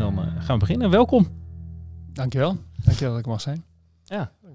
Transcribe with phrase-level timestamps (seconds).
[0.00, 0.90] Dan eh, gaan we beginnen.
[0.90, 1.28] Welkom
[2.12, 2.56] Dankjewel.
[2.84, 3.64] Dankjewel dat ik mag zijn.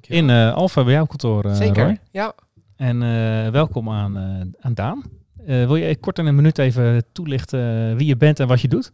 [0.07, 1.99] in eh Alfa bij jouw kantoor, eh, Zeker, Roy.
[2.11, 2.33] ja.
[2.75, 5.03] En eh, welkom aan, eh, aan Daan.
[5.45, 8.67] Eh, wil je kort in een minuut even toelichten wie je bent en wat je
[8.67, 8.91] doet?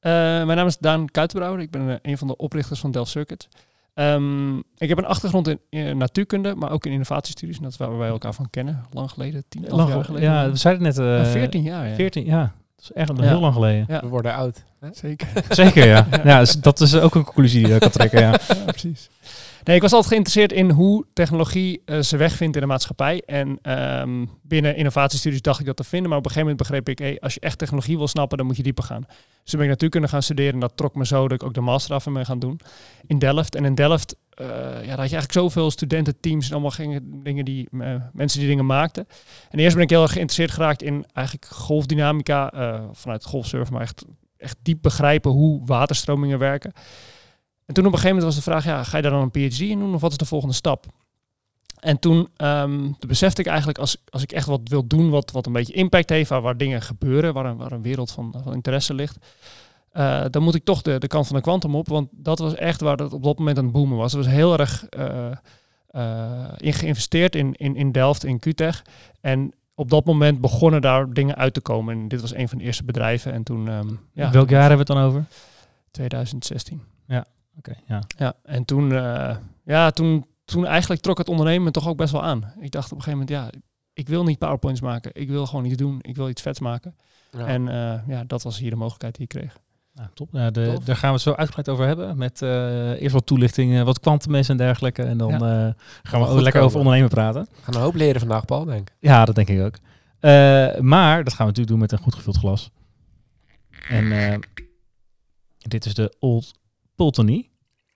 [0.00, 0.12] Eh,
[0.44, 1.60] mijn naam is Daan Kuitenbrouwer.
[1.60, 3.48] Ik ben een van de oprichters van Delft Circuit.
[3.94, 7.56] Ehm, ik heb een achtergrond in, natuurkunde, maar ook in innovatiestudies.
[7.56, 8.82] En dat is waar wij elkaar van kennen.
[8.92, 10.28] Lang geleden, tien, jaar geleden.
[10.30, 10.98] ja, we zeiden net...
[10.98, 11.94] eh Ja, 14 jaar, ja.
[11.94, 12.52] 14, ja.
[12.88, 13.28] Dat is echt Ja.
[13.28, 13.84] heel lang geleden.
[13.88, 14.00] Ja.
[14.00, 14.64] We worden oud.
[14.80, 14.88] hè?
[14.92, 15.28] Zeker.
[15.48, 16.06] Zeker, ja.
[16.24, 18.30] ja dus dat is ook een conclusie die je kan trekken, ja.
[18.48, 19.08] ja, precies.
[19.64, 23.22] Nee, ik was altijd geïnteresseerd in hoe technologie eh, zijn weg vindt in de maatschappij.
[23.26, 26.08] En ehm, binnen innovatiestudies dacht ik dat te vinden.
[26.08, 28.46] Maar op een gegeven moment begreep ik, hey, als je echt technologie wil snappen, dan
[28.46, 29.04] moet je dieper gaan.
[29.08, 30.52] Dus toen ben ik natuurkunde gaan studeren.
[30.54, 32.60] En dat trok me zo dat ik ook de master af en ben gaan doen
[33.06, 33.54] in Delft.
[33.54, 37.68] En in Delft, eh, ja, had je eigenlijk zoveel studententeams en allemaal gingen, dingen die,
[37.78, 39.06] eh, mensen die dingen maakten.
[39.50, 43.82] En eerst ben ik heel erg geïnteresseerd geraakt in eigenlijk golfdynamica, eh, vanuit golfsurfen, maar
[43.82, 44.04] echt,
[44.36, 46.72] echt diep begrijpen hoe waterstromingen werken.
[47.66, 49.48] En toen op een gegeven moment was de vraag, ja, ga je daar dan een
[49.50, 50.86] PhD in doen of wat is de volgende stap?
[51.80, 55.30] En toen, ehm, toen besefte ik eigenlijk, als, als ik echt wat wil doen wat,
[55.30, 58.34] wat een beetje impact heeft, waar, waar dingen gebeuren, waar een, waar een wereld van,
[58.42, 59.18] van interesse ligt,
[59.96, 62.54] eh, dan moet ik toch de, de kant van de kwantum op, want dat was
[62.54, 64.12] echt waar het op dat moment aan het boomen was.
[64.12, 65.30] Er was heel erg eh,
[65.86, 68.84] eh, in geïnvesteerd in, in, in Delft, in QTech.
[69.20, 71.94] En op dat moment begonnen daar dingen uit te komen.
[71.94, 73.32] En dit was een van de eerste bedrijven.
[73.32, 75.24] En toen, ehm, ja, Welk jaar hebben we het dan over?
[75.90, 76.82] 2016.
[77.58, 78.02] Oké, ja.
[78.18, 82.12] Ja, en toen, eh, ja, toen, toen eigenlijk trok het ondernemen me toch ook best
[82.12, 82.52] wel aan.
[82.60, 83.60] Ik dacht op een gegeven moment, ja,
[83.92, 85.10] ik wil niet PowerPoints maken.
[85.14, 85.98] Ik wil gewoon iets doen.
[86.02, 86.96] Ik wil iets vets maken.
[87.30, 87.46] Ja.
[87.46, 89.58] En eh, ja, dat was hier de mogelijkheid die ik kreeg.
[89.96, 90.28] Nou, top.
[90.32, 90.84] Ja, de, Tof.
[90.84, 92.16] daar gaan we het zo uitgebreid over hebben.
[92.16, 95.02] Met eh, eerst wat toelichting, wat kwantum is en dergelijke.
[95.02, 95.66] En dan Ja.
[95.66, 97.42] eh, gaan we ook lekker over ondernemen praten.
[97.50, 98.96] We gaan een hoop leren vandaag, Paul, denk ik.
[99.00, 99.74] Ja, dat denk ik ook.
[100.20, 102.70] Eh, maar dat gaan we natuurlijk doen met een goed gevuld glas.
[103.88, 104.40] En
[105.58, 106.52] dit is de Old
[106.94, 107.48] Pulteney.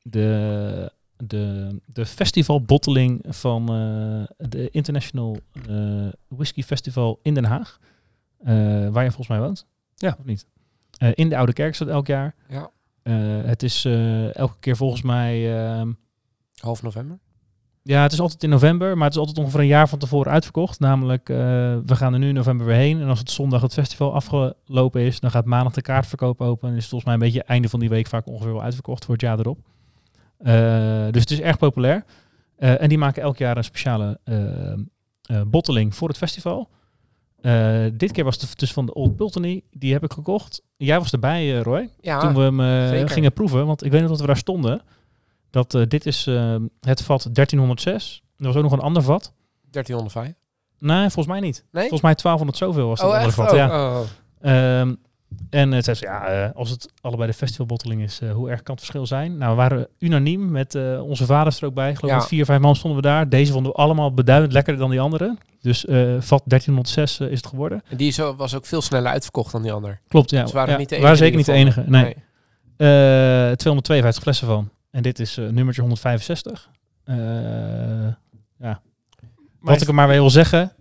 [0.03, 3.67] De, de, de festivalbotteling van
[4.37, 5.41] de International
[6.29, 7.79] Whisky Festival in Den Haag.
[8.93, 9.67] Waar je volgens mij woont.
[9.97, 10.17] Ja.
[10.19, 10.47] Of niet?
[11.01, 12.35] Eh, in de Oude Kerk dat elk jaar.
[12.49, 12.71] Ja.
[13.03, 15.63] Eh, het is eh, elke keer volgens mij...
[15.65, 15.93] ehm,
[16.61, 17.19] Half november.
[17.83, 20.33] ja, het is altijd in november, maar het is altijd ongeveer een jaar van tevoren
[20.33, 20.81] uitverkocht.
[20.81, 23.01] Namelijk, we gaan er nu in november weer heen.
[23.01, 26.69] En als het zondag het festival afgelopen is, dan gaat maandag de kaartverkoop open.
[26.69, 29.05] En is het volgens mij een beetje einde van die week vaak ongeveer wel uitverkocht
[29.05, 29.59] voor het jaar erop.
[31.13, 32.05] Dus het is erg populair.
[32.57, 34.79] En die maken elk jaar een speciale eh, eh,
[35.47, 36.69] botteling voor het festival.
[37.43, 39.63] Eh, dit keer was het dus van de Old Pulteney.
[39.71, 40.63] Die heb ik gekocht.
[40.77, 42.61] Jij was erbij, eh, Roy Ja, toen we hem
[43.01, 43.67] eh, gingen proeven.
[43.67, 44.83] Want ik weet nog dat we daar stonden.
[45.51, 48.23] Dat dit is eh, het vat 1306.
[48.37, 49.33] Er was ook nog een ander vat.
[49.71, 50.35] 1305.
[50.79, 51.65] Nee, volgens mij niet.
[51.71, 51.89] Nee?
[51.89, 53.51] Volgens mij 1200 zoveel was dat oh, andere vat.
[53.51, 53.91] Oh, Ja.
[53.91, 54.93] oh, oh.
[55.51, 58.63] En het zei ze, ja, eh, als het allebei de festivalbotteling is, eh, hoe erg
[58.63, 59.37] kan het verschil zijn?
[59.39, 61.91] Nou, we waren unaniem met eh, onze vaders er ook bij.
[61.91, 62.19] Ik geloof Ja.
[62.19, 63.29] met vier, vijf man stonden we daar.
[63.29, 65.37] Deze vonden we allemaal beduidend lekkerder dan die andere.
[65.61, 67.83] Dus eh, vat 1306 eh, is het geworden.
[67.89, 70.01] En die zo, was ook veel sneller uitverkocht dan die ander.
[70.09, 70.47] Klopt, ja.
[70.47, 71.85] Ze waren ja, niet de we enige waren zeker niet de enige.
[71.87, 72.15] Nee.
[72.77, 74.71] Eh 252 flessen van.
[74.91, 76.69] En dit is eh, nummertje 165.
[77.05, 78.15] Eh, ja.
[78.59, 78.81] Maar
[79.73, 80.73] Wat ik er maar mee wil zeggen.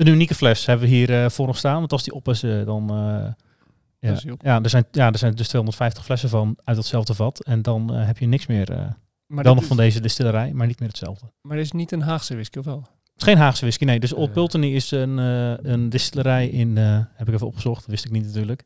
[0.00, 1.78] Een unieke fles hebben we hier eh, voor ons staan.
[1.78, 2.90] Want als die op is, eh, dan...
[2.90, 3.32] eh,
[3.98, 7.44] ja, is ja, er zijn, ja, er zijn dus 250 flessen van uit hetzelfde vat.
[7.44, 8.66] En dan heb je niks meer.
[9.26, 11.26] dit nog van deze distillerij, maar niet meer hetzelfde.
[11.40, 12.78] Maar dit is niet een Haagse whisky, of wel?
[12.78, 14.00] Het is geen Haagse whisky, nee.
[14.00, 14.32] Dus Old.
[14.32, 18.64] Pulteney is een, een distillerij in, heb ik even opgezocht, dat wist ik niet natuurlijk.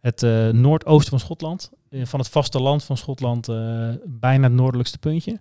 [0.00, 0.20] Het
[0.52, 3.46] noordoosten van Schotland, van het vasteland van Schotland,
[4.04, 5.40] bijna het noordelijkste puntje.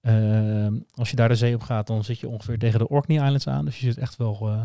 [0.00, 3.22] Eh, als je daar de zee op gaat, dan zit je ongeveer tegen de Orkney
[3.22, 3.64] Islands aan.
[3.64, 4.60] Dus je zit echt wel eh,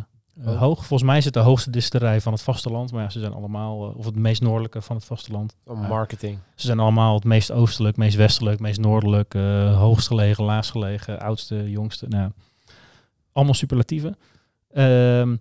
[0.46, 0.60] eh, Oh.
[0.60, 0.78] hoog.
[0.86, 2.92] Volgens mij is het de hoogste distillerij van het vasteland.
[2.92, 5.56] Maar ja, ze zijn allemaal, eh, of het meest noordelijke van het vasteland.
[5.66, 6.38] Oh, marketing.
[6.56, 9.34] Ze zijn allemaal het meest oostelijk, meest westelijk, meest noordelijk,
[9.74, 12.08] hoogst gelegen, laagst gelegen, oudste, jongste.
[12.08, 12.32] Nou,
[13.32, 14.16] allemaal superlatieven.
[14.72, 15.36] Ehm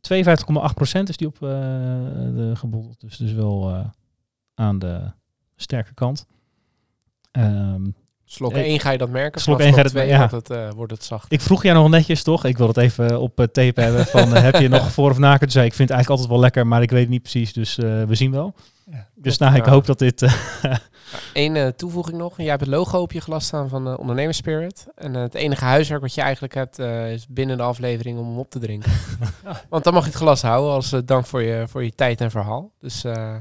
[0.00, 3.00] 52,8% is die op de geboddeld.
[3.00, 3.84] Dus dus wel
[4.54, 5.10] aan de
[5.56, 6.26] sterke kant.
[7.30, 7.90] Ehm,
[8.30, 9.40] Slok Ik- 1 ga je dat merken.
[9.40, 10.28] Slok vanaf één ga slok je het- 2 ja.
[10.30, 11.32] wordt, het, eh, wordt het zacht.
[11.32, 12.44] Ik vroeg jou nog netjes, toch?
[12.44, 14.06] Ik wil het even op eh, tape hebben.
[14.06, 15.70] Van, eh, heb je nog voor of na kunnen zeggen?
[15.70, 17.52] Ik vind het eigenlijk altijd wel lekker, maar ik weet het niet precies.
[17.52, 18.54] Dus eh, we zien wel.
[18.90, 20.22] Ja, Dus nou, ik hoop dat dit...
[20.22, 20.32] eh,
[21.32, 22.36] Eén eh, toevoeging nog.
[22.36, 24.86] Jij hebt het logo op je glas staan van uh, Ondernemerspirit.
[24.94, 28.26] En eh, het enige huiswerk wat je eigenlijk hebt eh, is binnen de aflevering om
[28.28, 28.92] hem op te drinken.
[29.68, 32.20] Want dan mag je het glas houden als eh, dank voor je, voor je tijd
[32.20, 32.70] en verhaal.
[32.80, 33.34] Dus eh,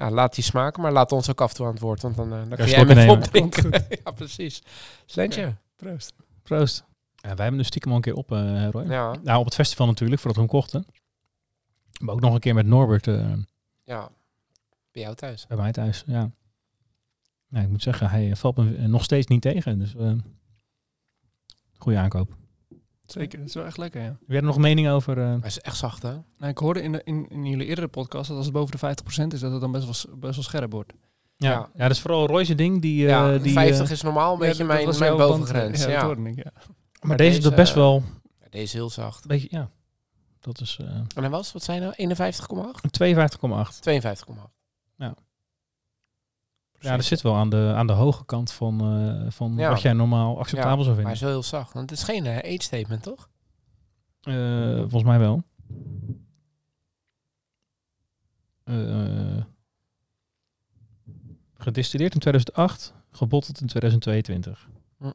[0.00, 2.02] ja, laat die smaken, maar laat ons ook af en toe aan het woord.
[2.02, 3.70] Want dan, eh, dan kun jij met opdrinken.
[4.04, 4.62] ja, precies.
[5.06, 5.54] Slentje.
[5.76, 6.14] Proost.
[6.42, 6.84] Proost.
[7.14, 8.84] Ja, wij hebben dus stiekem al een keer op, eh Roy.
[8.84, 10.86] Ja, Nou, op het festival natuurlijk, voordat we hem kochten.
[12.00, 13.32] Maar ook nog een keer met Norbert eh,
[13.84, 14.10] ja.
[14.92, 15.46] Bij jou thuis.
[15.46, 16.04] bij mij thuis.
[16.06, 16.30] Ja.
[17.48, 19.78] Nou, ik moet zeggen, hij valt me nog steeds niet tegen.
[19.78, 20.12] Dus eh
[21.78, 22.36] goede aankoop.
[23.12, 24.06] Zeker, dat is wel echt lekker, ja.
[24.06, 25.18] Heb jij er nog mening over?
[25.18, 25.24] eh?
[25.28, 26.12] Hij is echt zacht, hè?
[26.38, 28.94] Nou, ik hoorde in, de, in, in jullie eerdere podcast dat als het boven de
[29.22, 30.92] 50% is, dat het dan best wel, best wel scherp wordt.
[31.36, 31.50] ja.
[31.50, 31.70] ja.
[31.74, 32.82] ja, dat is vooral Roy's ding.
[32.82, 35.82] Die, eh, ja, die, 50 eh, is normaal een Ja, beetje mijn, mijn bovengrens.
[35.82, 36.52] Ja, Ja, dat hoorde ik, ja.
[37.00, 38.02] maar deze is dat best wel...
[38.40, 39.26] Ja, Deze is heel zacht.
[39.26, 39.70] Beetje, ja.
[40.40, 42.14] Dat is eh En hij was, wat zei je nou?
[42.14, 42.80] 51,8?
[43.02, 43.78] 52,8.
[44.34, 44.34] 52,8.
[44.96, 45.14] Ja.
[46.80, 49.68] Ja, dat zit wel aan de, aan de hoge kant van, eh, van Ja.
[49.70, 51.12] wat jij normaal acceptabel zou Maar vinden.
[51.12, 51.72] is wel heel zacht.
[51.72, 53.28] Want het is geen eh, age statement, toch?
[54.20, 55.42] Eh, volgens mij wel.
[61.54, 64.68] Gedistilleerd in 2008, gebotteld in 2022.
[64.98, 65.10] Hm.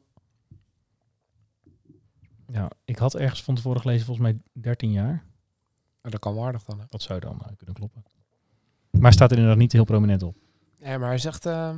[2.52, 5.24] Ja, ik had ergens van tevoren gelezen, volgens mij 13 jaar.
[6.02, 6.78] Oh, dat kan waardig dan.
[6.78, 6.84] Hè?
[6.88, 8.04] Dat zou dan kunnen kloppen.
[8.90, 10.36] Maar staat er inderdaad niet heel prominent op.
[10.86, 11.70] Ja, maar hij zegt eh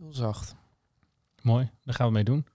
[0.00, 0.54] heel zacht.
[1.42, 2.46] Mooi, daar gaan we mee doen.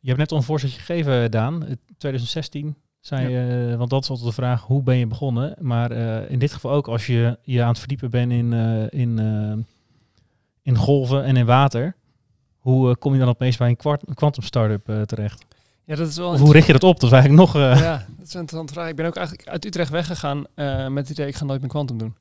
[0.00, 1.66] Je hebt net al een voorzetje gegeven, Daan.
[1.66, 5.56] Eh, 2016 zei je, want dat is altijd de vraag, hoe ben je begonnen?
[5.60, 9.00] Maar eh, in dit geval ook als je je aan het verdiepen bent in, eh,
[9.00, 9.64] in, eh,
[10.62, 11.96] in golven en in water.
[12.58, 15.44] Hoe eh, kom je dan opeens bij een quantum startup eh, terecht?
[15.84, 17.00] Ja, dat is wel hoe richt je dat op?
[17.00, 17.54] Dat is eigenlijk nog...
[17.56, 18.88] eh, Ja, dat is een interessante vraag.
[18.88, 21.70] Ik ben ook eigenlijk uit Utrecht weggegaan eh, met het idee, ik ga nooit meer
[21.70, 22.16] kwantum doen.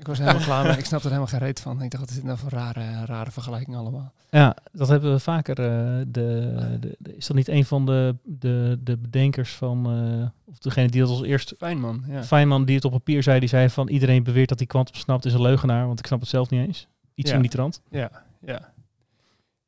[0.00, 0.76] Ik was helemaal klaar mee.
[0.78, 1.82] Ik snapte er helemaal geen reet van.
[1.82, 4.12] Ik dacht, wat is dit nou voor rare, rare vergelijking allemaal?
[4.30, 5.58] Ja, dat hebben we vaker.
[5.58, 10.28] eh, de, de, de- is dat niet een van de, de, de bedenkers van, eh,
[10.50, 12.24] of degene die dat als eerste Fijn man, ja.
[12.24, 15.24] Feynman die het op papier zei, die zei van iedereen beweert dat hij kwantum snapt,
[15.24, 16.86] is een leugenaar, want ik snap het zelf niet eens.
[17.14, 17.36] Iets Ja.
[17.36, 17.80] in die trant.
[17.90, 18.10] Ja,
[18.44, 18.72] ja.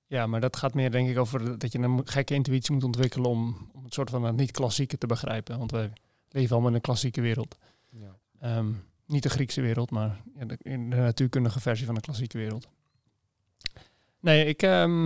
[0.06, 3.30] Ja, maar dat gaat meer denk ik over dat je een gekke intuïtie moet ontwikkelen
[3.30, 5.58] om, om het soort van het niet-klassieke te begrijpen.
[5.58, 5.90] Want we
[6.30, 7.58] leven allemaal in een klassieke wereld.
[7.90, 8.16] Ja.
[8.40, 8.66] Ehm,
[9.12, 12.68] niet de Griekse wereld, maar de, in de natuurkundige versie van de klassieke wereld.
[14.20, 15.04] Nee, ik, ehm,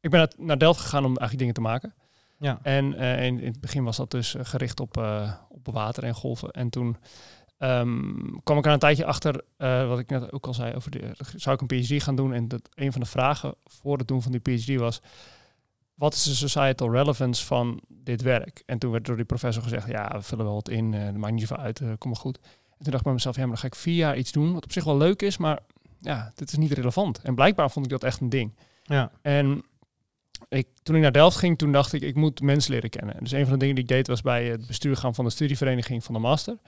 [0.00, 1.94] ik ben naar Delft gegaan om eigenlijk dingen te maken.
[2.38, 2.58] Ja.
[2.62, 6.04] En eh, in, in het begin was dat dus eh, gericht op, eh, op water
[6.04, 6.50] en golven.
[6.50, 6.96] En toen
[7.58, 9.44] ehm, kwam ik er een tijdje achter,
[9.88, 12.32] wat ik net ook al zei, over de, zou ik een PhD gaan doen?
[12.32, 15.00] En dat een van de vragen voor het doen van die PhD was,
[15.94, 18.62] wat is de societal relevance van dit werk?
[18.66, 21.16] En toen werd door die professor gezegd, ja, we vullen wel wat in, eh dat
[21.16, 22.38] maakt niet zoveel uit, eh kom maar goed.
[22.78, 24.52] En toen dacht ik bij mezelf, ja, maar dan ga ik vier jaar iets doen,
[24.52, 25.58] wat op zich wel leuk is, maar
[26.00, 27.18] ja, dit is niet relevant.
[27.18, 28.56] En blijkbaar vond ik dat echt een ding.
[28.82, 29.10] Ja.
[29.22, 29.62] En
[30.48, 33.16] ik, toen ik naar Delft ging, toen dacht ik, ik moet mensen leren kennen.
[33.20, 35.30] Dus een van de dingen die ik deed was bij het bestuur gaan van de
[35.30, 36.58] studievereniging van de master.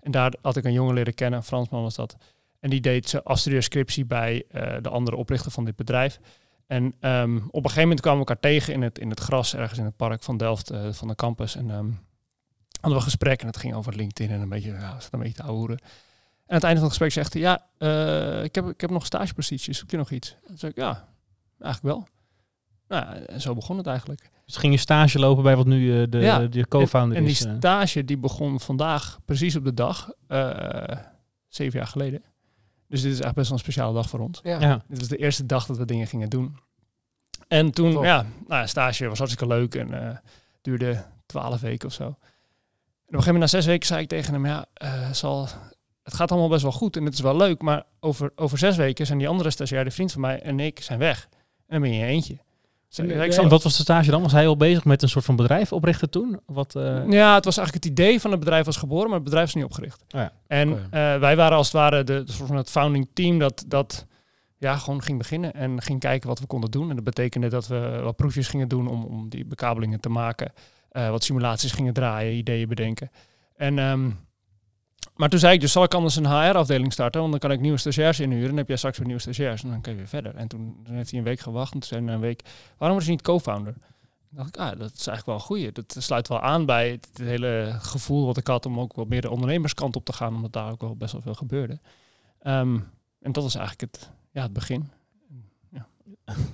[0.00, 2.16] En daar had ik een jongen leren kennen, een Fransman was dat.
[2.60, 6.20] En die deed zijn afstudeerscriptie bij eh, de andere oprichter van dit bedrijf.
[6.66, 9.54] En ehm, op een gegeven moment kwamen we elkaar tegen in het, in het gras,
[9.54, 11.56] ergens in het park van Delft, eh, van de campus.
[11.56, 11.88] En ehm,
[12.80, 15.18] hadden we een gesprek en het ging over LinkedIn en een beetje, ja, zaten een
[15.20, 15.70] beetje te ouwen.
[15.70, 15.78] En
[16.46, 19.06] aan het einde van het gesprek zegt hij, ja, eh, ik, heb, ik heb nog
[19.06, 20.32] stageposities, zoek je nog iets?
[20.40, 21.08] En toen zei ik, ja,
[21.60, 22.06] eigenlijk wel.
[22.88, 24.30] Nou, en zo begon het eigenlijk.
[24.44, 26.38] Dus ging je stage lopen bij wat nu eh, de, Ja.
[26.46, 27.44] de co-founder En die is.
[27.44, 27.54] eh.
[27.56, 30.98] stage die begon vandaag precies op de dag, eh,
[31.48, 32.22] zeven jaar geleden.
[32.88, 34.40] Dus dit is echt best wel een speciale dag voor ons.
[34.42, 34.60] Ja.
[34.60, 34.82] ja.
[34.88, 36.56] Dit was de eerste dag dat we dingen gingen doen.
[37.48, 40.16] En toen, ja, nou, ja, stage was hartstikke leuk en eh,
[40.62, 42.16] duurde twaalf weken of zo.
[43.08, 45.48] Op een gegeven moment, na zes weken, zei ik tegen hem, ja, eh, zal,
[46.02, 48.76] het gaat allemaal best wel goed en het is wel leuk, maar over, over zes
[48.76, 51.28] weken zijn die andere stagiair, de vriend van mij en ik, zijn weg.
[51.30, 52.38] En dan ben je eentje.
[52.88, 54.22] Dus ik En wat was de stage dan?
[54.22, 56.40] Was hij al bezig met een soort van bedrijf oprichten toen?
[56.46, 59.24] Wat, eh, Ja, het was eigenlijk het idee van het bedrijf was geboren, maar het
[59.24, 60.02] bedrijf is niet opgericht.
[60.02, 60.32] Oh ja.
[60.46, 63.64] En eh, wij waren als het ware de, de soort van het founding team dat,
[63.66, 64.06] dat
[64.58, 66.88] ja, gewoon ging beginnen en ging kijken wat we konden doen.
[66.88, 70.52] En dat betekende dat we wat proefjes gingen doen om, om die bekabelingen te maken.
[70.88, 73.10] Eh, wat simulaties gingen draaien, ideeën bedenken.
[73.56, 74.10] En, ehm,
[75.16, 77.20] maar toen zei ik dus, zal ik anders een HR-afdeling starten?
[77.20, 78.42] Want dan kan ik nieuwe stagiairs inhuren.
[78.42, 79.62] En dan heb jij straks weer nieuwe stagiairs.
[79.62, 80.34] En dan kun je weer verder.
[80.34, 81.72] En toen, toen heeft hij een week gewacht.
[81.72, 82.42] En toen zei hij na een week,
[82.78, 83.72] waarom was je niet co-founder?
[83.72, 85.72] Toen dacht ik, ah, dat is eigenlijk wel een goeie.
[85.72, 89.08] Dat sluit wel aan bij het, het hele gevoel wat ik had om ook wat
[89.08, 90.34] meer de ondernemerskant op te gaan.
[90.34, 91.78] Omdat daar ook wel best wel veel gebeurde.
[92.38, 92.78] Ehm,
[93.20, 94.90] en dat was eigenlijk het, ja, het begin.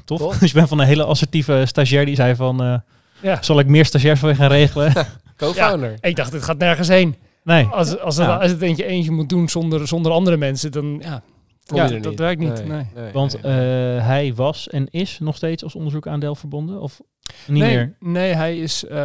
[0.04, 0.18] Tof.
[0.18, 0.38] Tof.
[0.40, 2.62] Dus je bent van een hele assertieve stagiair die zei van...
[2.62, 2.78] eh,
[3.24, 3.42] Ja.
[3.42, 4.92] zal ik meer stagiairs voor je gaan regelen?
[5.36, 5.94] Co-founder.
[6.00, 7.14] Ik dacht, het gaat nergens heen.
[7.44, 7.64] nee.
[7.66, 8.36] Als, als, het, Ja.
[8.36, 11.22] als het eentje eentje moet doen zonder, zonder andere mensen, dan ja,
[11.64, 12.18] ja, dat niet.
[12.18, 12.66] werkt niet.
[12.66, 12.86] Nee.
[12.94, 13.52] nee, Want nee.
[13.96, 16.80] eh, hij was en is nog steeds als onderzoek aan Dell verbonden?
[16.80, 17.00] Of
[17.46, 17.96] niet nee, meer?
[18.00, 18.98] Nee, hij is eh,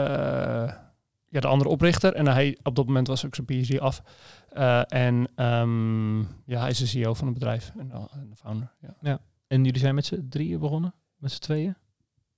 [1.30, 4.02] ja, de andere oprichter en hij op dat moment was ook zijn PhD af.
[4.50, 7.88] Eh, en ehm, ja, hij is de CEO van het bedrijf en,
[8.30, 8.72] de founder.
[9.02, 10.94] Ja, En jullie zijn met z'n drieën begonnen?
[11.18, 11.76] Met z'n tweeën?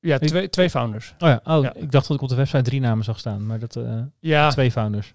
[0.01, 1.13] Ja twee, twee founders.
[1.20, 1.74] Oh ja, oh, Ja.
[1.74, 3.46] ik dacht dat ik op de website drie namen zag staan.
[3.46, 5.13] Maar dat eh, Ja, twee founders.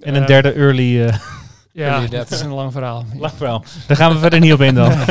[0.00, 1.02] En eh, een derde early...
[1.02, 1.18] eh
[1.72, 3.04] Ja, dat is een lang verhaal.
[3.18, 3.64] lang verhaal.
[3.86, 4.92] Daar gaan we verder niet op in dan.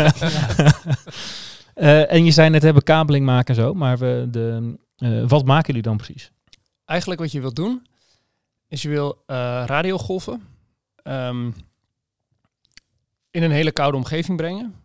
[1.74, 3.74] Eh, en je zei net hebben kabeling maken en zo.
[3.74, 6.32] Maar we, de, eh, wat maken jullie dan precies?
[6.86, 7.88] Eigenlijk wat je wilt doen,
[8.68, 10.42] is je wil eh, radiogolven
[11.04, 11.52] ehm,
[13.32, 14.76] in een hele koude omgeving brengen.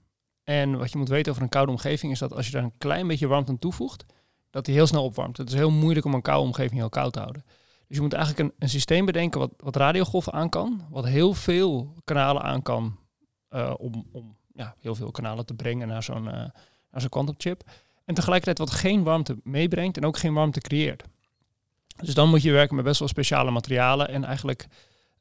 [0.44, 2.78] En wat je moet weten over een koude omgeving is dat als je daar een
[2.78, 4.04] klein beetje warmte aan toevoegt,
[4.50, 5.37] dat die heel snel opwarmt.
[5.37, 7.44] Het is heel moeilijk om een koude omgeving heel koud te houden.
[7.87, 11.34] Dus je moet eigenlijk een, een systeem bedenken wat, wat radiogolven aan kan, wat heel
[11.34, 12.99] veel kanalen aan kan
[13.49, 16.49] eh, om, om ja, heel veel kanalen te brengen naar zo'n eh,
[16.90, 17.62] naar zo'n quantum chip.
[18.04, 21.04] En tegelijkertijd wat geen warmte meebrengt en ook geen warmte creëert.
[21.96, 24.66] Dus dan moet je werken met best wel speciale materialen en eigenlijk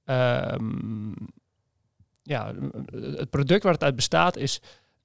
[0.06, 1.12] ehm,
[2.24, 2.54] ja,
[2.92, 4.62] het product waar het uit bestaat is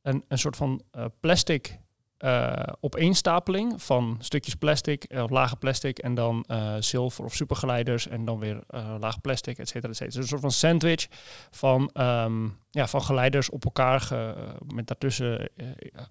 [0.07, 1.79] een, een soort van eh, plastic
[2.17, 6.45] eh opeenstapeling van stukjes plastic, eh, of lage plastic en dan
[6.81, 8.63] zilver of supergeleiders en dan weer
[9.01, 10.15] laag plastic, et cetera, et cetera.
[10.21, 11.07] Dus een soort van sandwich
[11.51, 15.49] van, ehm, ja, van geleiders op elkaar ge- met daartussen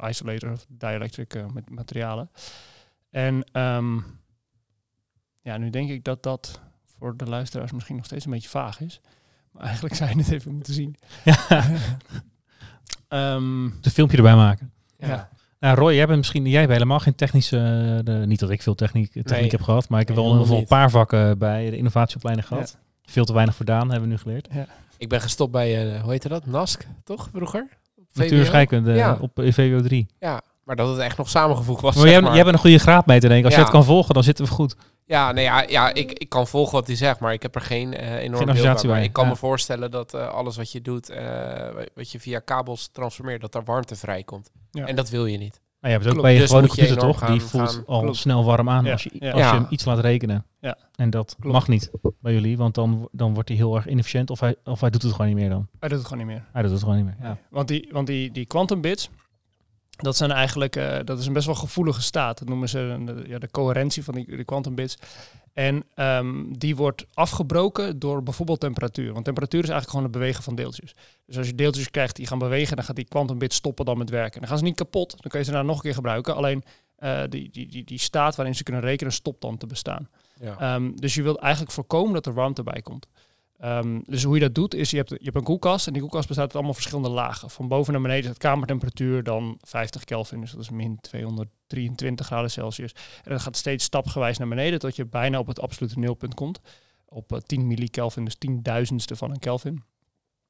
[0.07, 2.29] isolator of dielectric met materialen.
[3.09, 3.95] En ehm,
[5.41, 6.61] ja, nu denk ik dat dat
[6.97, 9.01] voor de luisteraars misschien nog steeds een beetje vaag is.
[9.51, 10.95] Maar eigenlijk zou je het even moeten zien.
[13.07, 14.71] Ehm, Een filmpje erbij maken.
[14.97, 15.29] ja.
[15.59, 17.57] Nou, Roy, jij bent misschien jij hebt helemaal geen technische.
[17.57, 19.49] eh, de, niet dat ik veel techniek, techniek Nee.
[19.49, 22.77] heb gehad, maar ik heb Nee, wel een paar vakken bij de innovatieopleiding gehad.
[23.05, 24.47] Veel te weinig gedaan, hebben we nu geleerd.
[24.97, 26.45] Ik ben gestopt bij, eh, hoe heette dat?
[26.45, 27.29] NASC, toch?
[27.33, 27.67] Vroeger?
[28.13, 29.17] Natuur en scheikunde Ja.
[29.21, 30.07] op eh, VWO 3.
[30.19, 31.95] Ja, maar dat het echt nog samengevoegd was.
[31.95, 32.33] Maar zeg jij, maar.
[32.33, 33.45] jij bent een goede graadmeter, denk ik.
[33.45, 34.75] Als je het kan volgen, dan zitten we goed.
[35.05, 37.61] Ja, nee, ja, ja ik, ik kan volgen wat hij zegt, maar ik heb er
[37.61, 39.03] geen eh enorm beeld bij.
[39.03, 39.29] Ik kan ja.
[39.29, 43.51] me voorstellen dat eh, alles wat je doet, eh, wat je via kabels transformeert, dat
[43.51, 44.51] daar warmte vrijkomt.
[44.71, 44.85] Ja.
[44.85, 45.61] En dat wil je niet.
[45.79, 46.21] Maar je hebt het ook Klopt.
[46.23, 47.25] bij je Dus gewone computer toch?
[47.31, 48.17] Die voelt gaan- al Klopt.
[48.17, 49.31] snel warm aan Ja, als, je, ja.
[49.31, 49.53] als je Ja.
[49.53, 50.45] hem iets laat rekenen.
[50.59, 50.77] Ja.
[50.95, 51.53] En dat Klopt.
[51.53, 51.91] mag niet
[52.21, 54.29] bij jullie, want dan, dan wordt hij heel erg inefficiënt.
[54.29, 55.67] Of hij, of hij doet het gewoon niet meer dan.
[55.79, 56.45] Hij doet het gewoon niet meer.
[56.53, 57.15] Hij doet het gewoon niet meer.
[57.21, 57.37] Ja.
[57.49, 59.09] Want die, want die, die quantum bits,
[59.95, 62.37] dat zijn eigenlijk, eh, dat is een best wel gevoelige staat.
[62.39, 64.97] Dat noemen ze een- de, ja, de coherentie van die, die quantum bits.
[65.53, 69.13] En ehm, die wordt afgebroken door bijvoorbeeld temperatuur.
[69.13, 70.93] Want temperatuur is eigenlijk gewoon het bewegen van deeltjes.
[71.25, 73.97] Dus als je deeltjes krijgt die gaan bewegen, dan gaat die quantum bit stoppen dan
[73.97, 74.39] met werken.
[74.39, 76.35] Dan gaan ze niet kapot, dan kun je ze daarna nog een keer gebruiken.
[76.35, 76.63] Alleen
[76.95, 80.09] eh, die, die, die, die staat waarin ze kunnen rekenen stopt dan te bestaan.
[80.39, 80.57] Ja.
[80.59, 83.07] Ehm, dus je wilt eigenlijk voorkomen dat er warmte bij komt.
[83.57, 86.01] Ehm, dus hoe je dat doet is, je hebt, je hebt een koelkast en die
[86.01, 87.49] koelkast bestaat uit allemaal verschillende lagen.
[87.49, 92.25] Van boven naar beneden is het kamertemperatuur dan 50 Kelvin, dus dat is min 223
[92.25, 92.91] graden Celsius.
[93.23, 96.59] En dat gaat steeds stapsgewijs naar beneden tot je bijna op het absolute nulpunt komt.
[97.05, 99.83] Op eh, 10 millikelvin, dus tienduizendste van een Kelvin.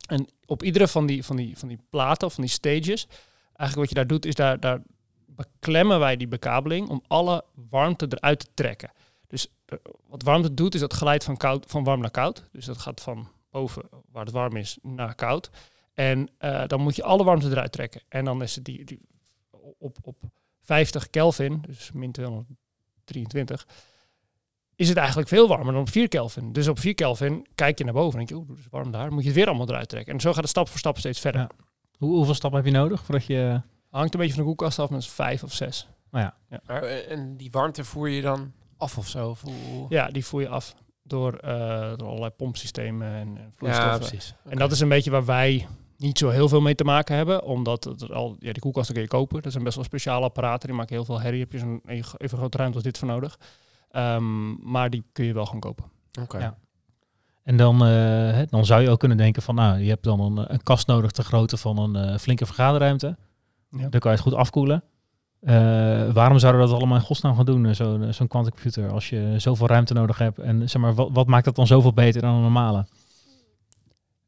[0.07, 3.07] En op iedere van die, van die, van die platen van die stages,
[3.45, 4.81] eigenlijk wat je daar doet is daar, daar
[5.25, 8.91] beklemmen wij die bekabeling om alle warmte eruit te trekken.
[9.27, 9.77] Dus eh,
[10.07, 12.43] wat warmte doet, is dat glijdt van, koud, van warm naar koud.
[12.51, 15.49] Dus dat gaat van boven, waar het warm is, naar koud.
[15.93, 18.01] En eh, dan moet je alle warmte eruit trekken.
[18.07, 18.99] En dan is het die, die
[19.77, 20.15] op, op
[20.61, 23.67] 50 Kelvin, dus min 223,
[24.75, 26.53] is het eigenlijk veel warmer dan op 4 Kelvin.
[26.53, 28.91] Dus op 4 Kelvin kijk je naar boven en denk je, oeh, het is warm
[28.91, 29.11] daar.
[29.11, 30.13] Moet je het weer allemaal eruit trekken.
[30.13, 31.41] En zo gaat het stap voor stap steeds verder.
[31.41, 31.49] Ja.
[31.97, 33.61] Hoe, hoeveel stappen heb je nodig voordat je...
[33.89, 35.87] Hangt een beetje van de koelkast af, met vijf of zes.
[36.11, 39.29] Nou ja, Maar, eh, en die warmte voer je dan af of zo?
[39.29, 43.49] Of hoe- Ja, die voer je af door, eh, door allerlei pompsystemen en, en ja
[43.55, 43.99] vloeistoffen.
[43.99, 44.35] precies.
[44.49, 45.67] En dat is een beetje waar wij
[45.97, 47.43] niet zo heel veel mee te maken hebben.
[47.43, 49.41] Omdat het al, ja, die koelkasten kun je kopen.
[49.41, 50.67] Dat zijn best wel speciale apparaten.
[50.67, 51.39] Die maken heel veel herrie.
[51.39, 51.81] Heb je zo'n
[52.17, 53.39] even grote ruimte als dit voor nodig.
[53.91, 55.85] Ehm, maar die kun je wel gaan kopen.
[56.21, 56.37] Oké.
[56.37, 56.57] Ja.
[57.43, 57.87] En dan, eh,
[58.31, 60.87] hè, dan zou je ook kunnen denken van, nou, je hebt dan een, een kast
[60.87, 63.17] nodig ter grootte van een eh, flinke vergaderruimte.
[63.69, 63.87] Ja.
[63.89, 64.83] Dan kan je het goed afkoelen.
[65.45, 69.09] Eh, waarom zouden we dat allemaal in godsnaam gaan doen, eh, zo'n zo'n quantumcomputer, als
[69.09, 70.39] je zoveel ruimte nodig hebt?
[70.39, 72.85] En zeg maar, wat, wat maakt dat dan zoveel beter dan een normale?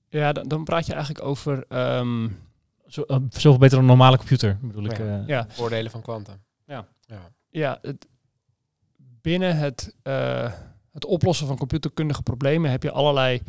[0.10, 1.66] Ja, dan, dan praat je eigenlijk over...
[1.70, 2.28] ehm,
[2.88, 4.98] Zo, eh, zoveel beter dan een normale computer, bedoel ik.
[4.98, 5.04] Ja.
[5.04, 5.28] eh.
[5.28, 6.36] ja, Voordelen van quantum.
[6.66, 6.86] Ja.
[7.06, 7.20] ja.
[7.50, 8.08] ja het,
[9.22, 10.52] binnen het, eh,
[10.92, 13.42] het oplossen van computerkundige problemen heb je allerlei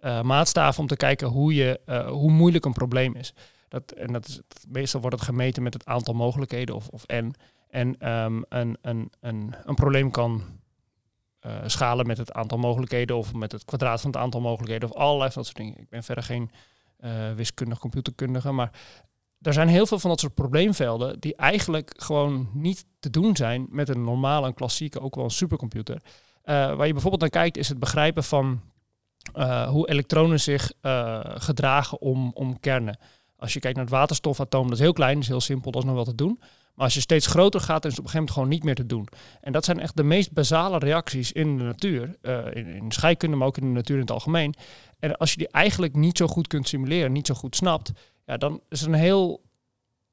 [0.00, 3.34] eh, maatstaven om te kijken hoe, je, eh, hoe moeilijk een probleem is.
[3.68, 7.34] Dat, en dat is, meestal wordt het gemeten met het aantal mogelijkheden of, of n.
[7.68, 10.42] En ehm, een, een, een, een probleem kan
[11.46, 14.96] eh, schalen met het aantal mogelijkheden of met het kwadraat van het aantal mogelijkheden of
[14.96, 15.80] allerlei van dat soort dingen.
[15.80, 16.50] Ik ben verder geen
[17.00, 18.70] uh, wiskundig computerkundige, maar
[19.40, 23.66] er zijn heel veel van dat soort probleemvelden die eigenlijk gewoon niet te doen zijn
[23.70, 25.94] met een normale, een klassieke, ook wel een supercomputer.
[25.94, 26.02] Uh,
[26.44, 28.60] waar je bijvoorbeeld naar kijkt is het begrijpen van
[29.68, 30.72] hoe elektronen zich
[31.34, 32.98] gedragen om, om kernen.
[33.36, 35.86] Als je kijkt naar het waterstofatoom, dat is heel klein, is heel simpel, dat is
[35.86, 36.38] nog wel te doen.
[36.76, 38.64] Maar als je steeds groter gaat, dan is het op een gegeven moment gewoon niet
[38.64, 39.08] meer te doen.
[39.40, 43.36] En dat zijn echt de meest basale reacties in de natuur, uh, in, in scheikunde,
[43.36, 44.54] maar ook in de natuur in het algemeen.
[44.98, 47.92] En als je die eigenlijk niet zo goed kunt simuleren, niet zo goed snapt,
[48.24, 49.42] ja, dan is er een heel,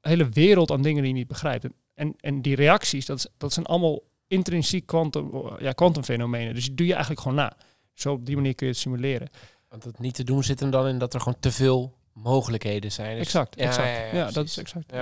[0.00, 1.66] hele wereld aan dingen die je niet begrijpt.
[1.94, 6.54] En, en die reacties, dat, dat zijn allemaal intrinsiek kwantum, ja, kwantumfenomenen.
[6.54, 7.56] Dus die doe je eigenlijk gewoon na.
[7.92, 9.28] Zo op die manier kun je het simuleren.
[9.68, 12.92] Want het niet te doen zit hem dan in dat er gewoon te veel mogelijkheden
[12.92, 13.16] zijn.
[13.16, 13.88] Dus exact, ja, exact.
[13.88, 14.92] Ja, ja, dat is exact.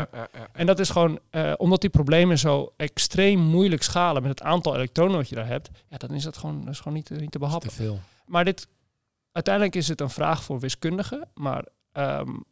[0.53, 4.75] En dat is gewoon, uh, omdat die problemen zo extreem moeilijk schalen met het aantal
[4.75, 7.31] elektronen wat je daar hebt, ja, dan is dat gewoon, dat is gewoon niet, niet
[7.31, 7.69] te behappen.
[7.69, 7.99] Te veel.
[8.27, 8.69] Maar dit,
[9.33, 12.45] uiteindelijk is het een vraag voor wiskundigen, maar um,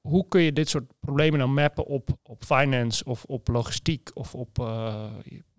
[0.00, 4.34] hoe kun je dit soort problemen dan mappen op, op finance of op logistiek of
[4.34, 5.04] op, uh,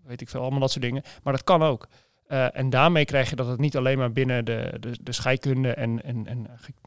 [0.02, 1.02] weet ik veel, allemaal dat soort dingen.
[1.22, 1.88] Maar dat kan ook.
[2.28, 5.74] Uh, en daarmee krijg je dat het niet alleen maar binnen de, de, de scheikunde
[5.74, 6.46] en, en, en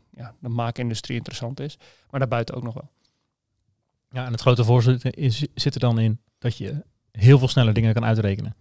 [0.09, 1.77] ja, de maakindustrie interessant is,
[2.09, 2.89] maar daarbuiten ook nog wel.
[4.11, 4.97] Ja, en het grote voordeel
[5.53, 8.55] zit er dan in dat je heel veel sneller dingen kan uitrekenen.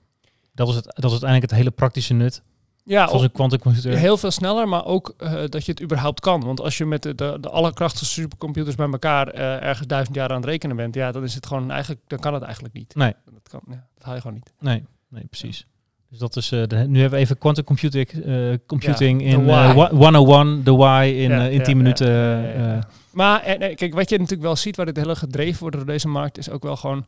[0.53, 2.43] Dat is, het, dat is uiteindelijk het hele praktische nut
[2.85, 3.97] ja, van een quantumcomputer.
[3.97, 6.41] Heel veel sneller, maar ook uh, dat je het überhaupt kan.
[6.45, 10.29] Want als je met de, de, de allerkrachtigste supercomputers bij elkaar uh, ergens duizend jaar
[10.29, 12.95] aan het rekenen bent, ja, dan is het gewoon eigenlijk, dan kan het eigenlijk niet.
[12.95, 13.15] Nee.
[13.25, 14.53] Dat, kan, ja, dat haal je gewoon niet.
[14.59, 15.67] Nee, nee precies.
[16.11, 20.65] Dus dat is, de, nu hebben we even quantum computing, uh, computing in uh, 101,
[20.65, 22.89] de why in, in 10 ja, minuten.
[23.11, 26.39] Maar kijk, wat je natuurlijk wel ziet, waar dit hele gedreven wordt door deze markt,
[26.39, 27.07] is ook wel gewoon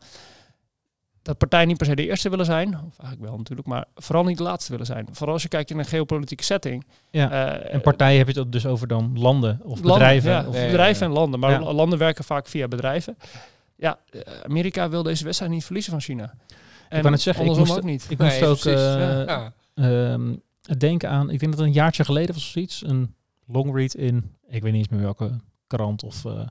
[1.29, 4.25] dat partijen niet per se de eerste willen zijn, of eigenlijk wel natuurlijk, maar vooral
[4.25, 5.09] niet de laatste willen zijn.
[5.13, 6.87] Vooral als je kijkt in een geopolitieke setting.
[7.11, 7.59] Ja.
[7.59, 10.47] en partijen heb je het dus over dan landen of bedrijven.
[10.47, 13.17] Of bedrijven en landen, maar landen werken vaak via bedrijven.
[13.77, 13.99] Ja,
[14.45, 16.35] Amerika wil deze wedstrijd niet verliezen van China.
[16.89, 18.07] En ik kan het zeggen, ik moest, ook niet.
[18.09, 18.75] Ik moest ook uh,
[19.27, 19.53] ja.
[19.75, 20.33] uh,
[20.79, 23.15] denken aan, ik denk dat het een jaartje geleden was of zoiets, een
[23.47, 24.17] long read in,
[24.49, 25.31] ik weet niet eens meer welke
[25.67, 26.25] krant of...
[26.25, 26.47] Uh,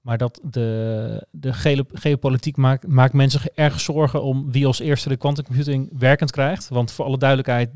[0.00, 5.08] maar dat de, de ge geopolitiek maakt, maakt mensen erg zorgen om wie als eerste
[5.08, 6.68] de quantumcomputing werkend krijgt.
[6.68, 7.70] Want voor alle duidelijkheid,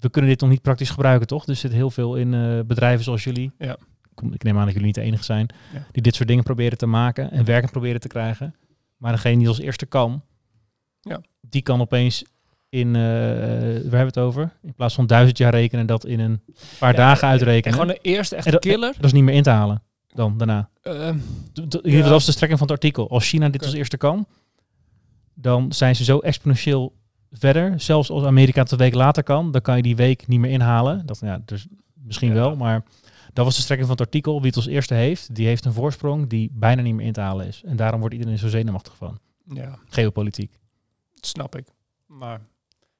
[0.00, 1.44] we kunnen dit nog niet praktisch gebruiken, toch?
[1.44, 3.52] Dus er zit heel veel in uh, bedrijven zoals jullie.
[3.58, 3.76] Ja.
[4.30, 5.86] Ik neem aan dat jullie niet de enige zijn ja.
[5.92, 8.54] die dit soort dingen proberen te maken en werkend proberen te krijgen.
[8.96, 10.22] Maar degene die als eerste kan,
[11.00, 11.20] ja.
[11.40, 12.24] Die kan opeens
[12.68, 13.00] in, uh, waar
[13.72, 14.52] hebben we het over?
[14.62, 16.40] In plaats van duizend jaar rekenen, dat in een
[16.78, 17.78] paar dagen uitrekenen.
[17.78, 18.92] En gewoon de eerste echte killer.
[18.96, 20.68] Dat is niet meer in te halen dan daarna.
[20.82, 21.10] Uh,
[21.82, 22.08] ja.
[22.08, 23.10] Dat is de strekking van het artikel.
[23.10, 24.26] Als China dit als eerste kan,
[25.34, 26.96] dan zijn ze zo exponentieel
[27.30, 27.80] verder.
[27.80, 30.50] Zelfs als Amerika het een week later kan, dan kan je die week niet meer
[30.50, 31.06] inhalen.
[31.06, 32.34] Dat, ja, dus misschien ja.
[32.34, 32.84] wel, maar
[33.32, 34.38] dat was de strekking van het artikel.
[34.38, 37.20] Wie het als eerste heeft, die heeft een voorsprong die bijna niet meer in te
[37.20, 37.62] halen is.
[37.64, 39.18] En daarom wordt iedereen zo zenuwachtig van.
[39.44, 39.78] Ja.
[39.88, 40.58] Geopolitiek
[41.26, 41.66] snap ik.
[42.06, 42.40] Maar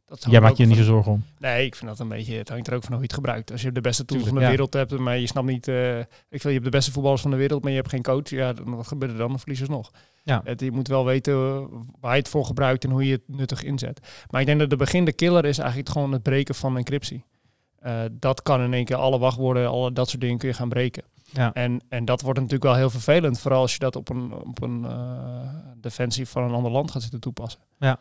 [0.06, 1.24] dat Jij maakt je niet zo zorgen om?
[1.38, 2.36] Nee, ik vind dat een beetje...
[2.36, 3.52] Het hangt er ook van hoe je het gebruikt.
[3.52, 5.68] Als je de beste tools van de wereld hebt, maar je snapt niet...
[5.68, 8.02] Uh, ik vind, je hebt de beste voetballers van de wereld, maar je hebt geen
[8.02, 8.28] coach.
[8.28, 9.28] Ja, dan, wat gebeurt er dan?
[9.28, 9.90] Dan verliezen ze nog.
[10.22, 10.40] Ja.
[10.44, 11.68] Het, je moet wel weten
[12.00, 14.00] waar je het voor gebruikt en hoe je het nuttig inzet.
[14.30, 17.24] Maar ik denk dat de begin de killer is eigenlijk gewoon het breken van encryptie.
[17.82, 20.68] Uh, dat kan in één keer alle wachtwoorden, alle dat soort dingen kun je gaan
[20.68, 21.02] breken.
[21.32, 21.52] Ja.
[21.52, 24.62] En, en dat wordt natuurlijk wel heel vervelend, vooral als je dat op een, op
[24.62, 24.90] een uh,
[25.76, 27.60] defensie van een ander land gaat zitten toepassen.
[27.78, 27.98] Ja.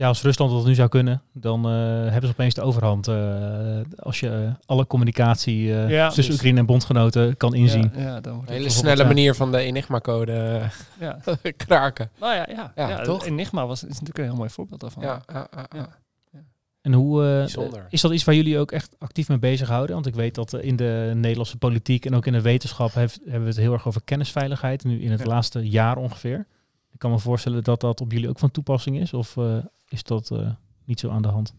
[0.00, 1.72] Ja, als Rusland dat nu zou kunnen, dan uh,
[2.10, 3.08] hebben ze opeens de overhand.
[3.08, 7.90] Uh, als je uh, alle communicatie ja, tussen dus Oekraïne en bondgenoten kan inzien.
[7.94, 10.60] Ja, ja dan wordt een hele snelle manier van de Enigma-code
[11.66, 12.10] kraken.
[12.20, 13.26] Nou ja, ja, ja, toch?
[13.26, 15.02] Enigma was, is natuurlijk een heel mooi voorbeeld daarvan.
[15.02, 15.22] Ja,
[16.80, 17.46] En hoe
[17.88, 19.94] is dat iets waar jullie ook echt actief mee bezighouden?
[19.94, 23.40] Want ik weet dat in de Nederlandse politiek en ook in de wetenschap heeft, hebben
[23.40, 24.84] we het heel erg over kennisveiligheid.
[24.84, 26.46] Nu in het laatste jaar ongeveer.
[26.92, 29.14] Ik kan me voorstellen dat dat op jullie ook van toepassing is.
[29.14, 29.36] Of
[29.88, 30.50] is dat uh,
[30.84, 31.54] niet zo aan de hand?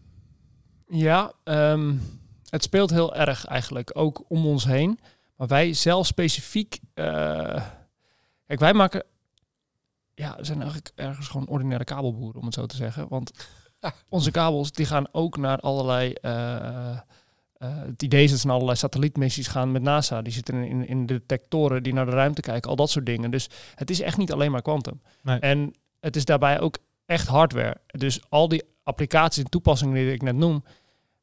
[0.88, 2.00] Ja, um,
[2.48, 4.98] het speelt heel erg eigenlijk, ook om ons heen.
[5.36, 6.80] Maar wij zelf specifiek...
[6.94, 7.04] Uh,
[8.46, 9.04] kijk, wij maken...
[10.14, 13.08] Ja, we zijn eigenlijk ergens gewoon ordinaire kabelboeren, om het zo te zeggen.
[13.08, 13.32] Want
[14.08, 16.14] onze kabels die gaan ook naar allerlei...
[16.22, 16.98] Uh,
[17.58, 20.22] het idee is dat ze naar allerlei satellietmissies gaan met NASA.
[20.22, 23.30] Die zitten in, in de detectoren die naar de ruimte kijken, al dat soort dingen.
[23.30, 25.02] Dus het is echt niet alleen maar kwantum.
[25.22, 25.38] Nee.
[25.38, 27.76] En het is daarbij ook echt hardware.
[27.86, 30.64] Dus al die applicaties en toepassingen die ik net noem,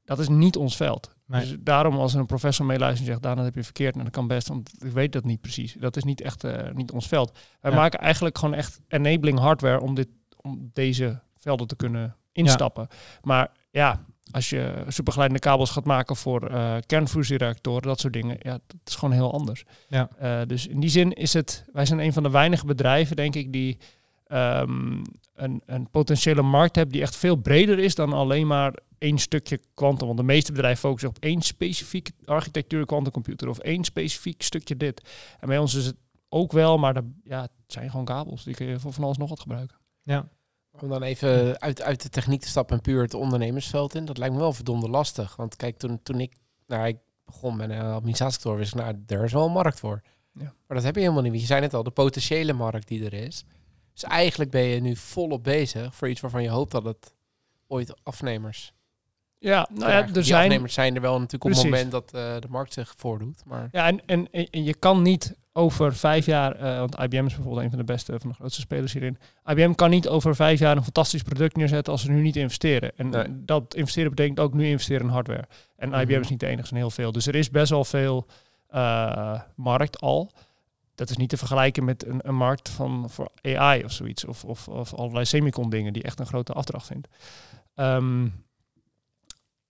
[0.04, 1.10] dat is niet ons veld.
[1.26, 1.42] Nee.
[1.42, 3.94] Dus daarom als er een professor meeluistert en zegt, dat heb je verkeerd.
[3.94, 5.74] Nou, dat kan best, want ik weet dat niet precies.
[5.80, 6.44] Dat is niet echt
[6.74, 7.38] niet ons veld.
[7.62, 7.78] Wij Ja.
[7.78, 10.08] maken eigenlijk gewoon echt enabling hardware om, dit,
[10.42, 12.88] om deze velden te kunnen instappen.
[13.22, 18.52] Maar ja, als je supergeleidende kabels gaat maken voor eh kernfusiereactoren, dat soort dingen, ja,
[18.52, 19.64] dat is gewoon heel anders.
[19.88, 20.10] Ja.
[20.18, 23.36] Eh, dus in die zin is het, wij zijn een van de weinige bedrijven, denk
[23.36, 23.78] ik, die
[24.26, 25.04] ehm,
[25.36, 29.60] een, een potentiële markt hebben die echt veel breder is dan alleen maar één stukje
[29.74, 30.06] kwantum.
[30.06, 35.10] Want de meeste bedrijven focussen op één specifieke architectuur quantumcomputer of één specifiek stukje dit.
[35.40, 35.96] En bij ons is het
[36.30, 38.44] ook wel, maar de, ja, het zijn gewoon kabels.
[38.44, 39.78] Die kun je voor van alles nog wat gebruiken.
[40.04, 40.30] Ja.
[40.82, 44.06] Om dan even uit, uit de techniek te stappen en puur het ondernemersveld in.
[44.06, 45.36] Dat lijkt me wel verdomde lastig.
[45.36, 46.34] Want kijk, toen, toen ik,
[46.68, 50.02] nou, ik begon met een administratiekantoor, wist ik, nou, daar is wel een markt voor.
[50.34, 50.54] Ja.
[50.68, 51.32] Maar dat heb je helemaal niet.
[51.32, 53.46] want Je zei net al, de potentiële markt die er is.
[53.94, 57.14] Dus eigenlijk ben je nu volop bezig voor iets waarvan je hoopt dat het
[57.68, 58.74] ooit afnemers.
[59.38, 60.44] Ja, nou ja, er zijn...
[60.44, 63.46] afnemers zijn er wel natuurlijk op het moment dat eh, de markt zich voordoet.
[63.46, 67.34] Maar Ja, en, en, en je kan niet over vijf jaar, eh, want IBM is
[67.36, 69.18] bijvoorbeeld een van de beste, van de grootste spelers hierin.
[69.46, 72.92] IBM kan niet over vijf jaar een fantastisch product neerzetten als ze nu niet investeren.
[72.98, 73.26] En Nee.
[73.46, 75.48] dat investeren betekent ook nu investeren in hardware.
[75.76, 76.22] En IBM Mhm.
[76.22, 77.12] is niet de enige, zijn heel veel.
[77.12, 78.28] Dus er is best wel veel
[78.68, 80.32] eh, markt al.
[80.96, 84.26] Dat is niet te vergelijken met een, een markt van, voor AI of zoiets.
[84.26, 87.08] Of, of, of allerlei semicon dingen die echt een grote afdracht vindt.
[87.76, 88.24] Ehm,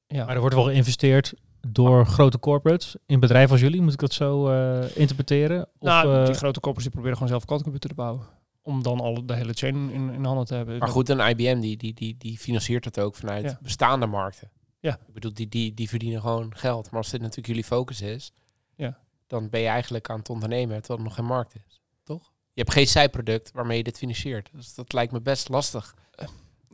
[0.07, 0.25] ja.
[0.25, 1.33] Maar er wordt wel geïnvesteerd
[1.67, 3.81] door grote corporates in bedrijven als jullie.
[3.81, 5.61] Moet ik dat zo eh, interpreteren?
[5.61, 8.25] Of, nou, eh, die grote koppers die proberen gewoon zelf quantumcomputer te bouwen.
[8.61, 10.77] Om dan al de hele chain in, in handen te hebben.
[10.77, 13.59] Maar goed, een IBM die, die, die, die financiert het ook vanuit Ja.
[13.61, 14.51] bestaande markten.
[14.79, 14.99] Ja.
[15.07, 16.89] Ik bedoel, die, die, die verdienen gewoon geld.
[16.91, 18.31] Maar als dit natuurlijk jullie focus is,
[18.75, 18.97] Ja.
[19.27, 21.81] dan ben je eigenlijk aan het ondernemen terwijl er nog geen markt is.
[22.03, 22.31] Toch?
[22.53, 24.49] Je hebt geen zijproduct waarmee je dit financiert.
[24.53, 25.95] Dus dat lijkt me best lastig.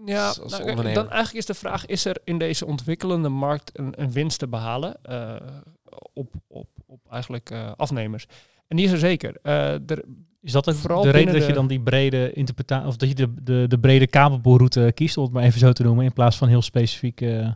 [0.06, 0.94] Ja, als- als nou, ondernemer.
[1.04, 4.48] dan eigenlijk is de vraag, is er in deze ontwikkelende markt een, een winst te
[4.48, 5.36] behalen eh,
[6.14, 8.26] op, op, op eigenlijk eh, afnemers?
[8.68, 9.36] En die is er zeker.
[9.44, 10.04] Eh, er,
[10.42, 13.16] is dat ook vooral de reden dat je dan die brede interpretatie, of dat je
[13.16, 16.38] de, de, de brede kabelboerroute kiest, om het maar even zo te noemen, in plaats
[16.38, 17.22] van heel specifiek.
[17.22, 17.48] eh,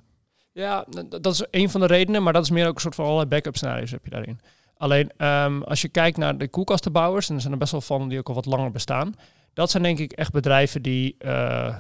[0.52, 3.06] ja, dat is een van de redenen, maar dat is meer ook een soort van
[3.06, 4.40] allerlei backup scenario's heb je daarin.
[4.78, 8.10] Alleen ehm, als je kijkt naar de koelkastenbouwers, en er zijn er best wel van
[8.10, 9.14] die ook al wat langer bestaan,
[9.54, 11.76] dat zijn denk ik echt bedrijven die eh,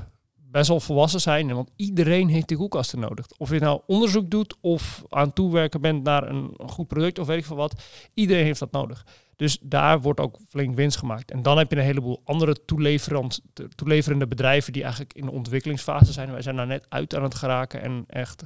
[0.51, 1.53] best wel volwassen zijn.
[1.53, 3.25] Want iedereen heeft die koelkasten nodig.
[3.37, 7.37] Of je nou onderzoek doet of aan toewerken bent naar een goed product of weet
[7.37, 7.83] ik veel wat.
[8.13, 9.05] Iedereen heeft dat nodig.
[9.35, 11.31] Dus daar wordt ook flink winst gemaakt.
[11.31, 13.41] En dan heb je een heleboel andere toeleverend,
[13.75, 16.31] toeleverende bedrijven die eigenlijk in de ontwikkelingsfase zijn.
[16.31, 18.43] Wij zijn daar net uit aan het geraken en echt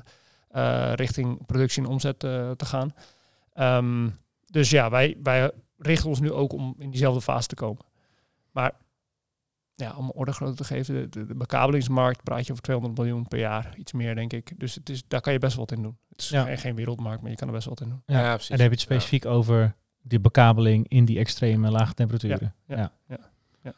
[0.50, 2.94] eh, richting productie en omzet eh, te gaan.
[3.54, 4.10] Ehm,
[4.46, 7.86] dus ja, wij, wij richten ons nu ook om in diezelfde fase te komen.
[8.52, 8.74] Maar
[9.76, 13.28] ja, om orde grootte te geven, de, de, de bekabelingsmarkt praat je over 200 miljoen
[13.28, 14.54] per jaar, iets meer denk ik.
[14.60, 15.98] Dus het is, daar kan je best wel wat in doen.
[16.10, 16.44] Het is Ja.
[16.44, 18.16] geen, geen wereldmarkt, maar je kan er best wel wat in doen.
[18.18, 18.50] Ja, precies.
[18.50, 22.54] en dan heb je het specifiek over die bekabeling in die extreme lage temperaturen.
[22.68, 22.92] Ja, Ja.
[23.08, 23.18] ja,
[23.64, 23.74] ja.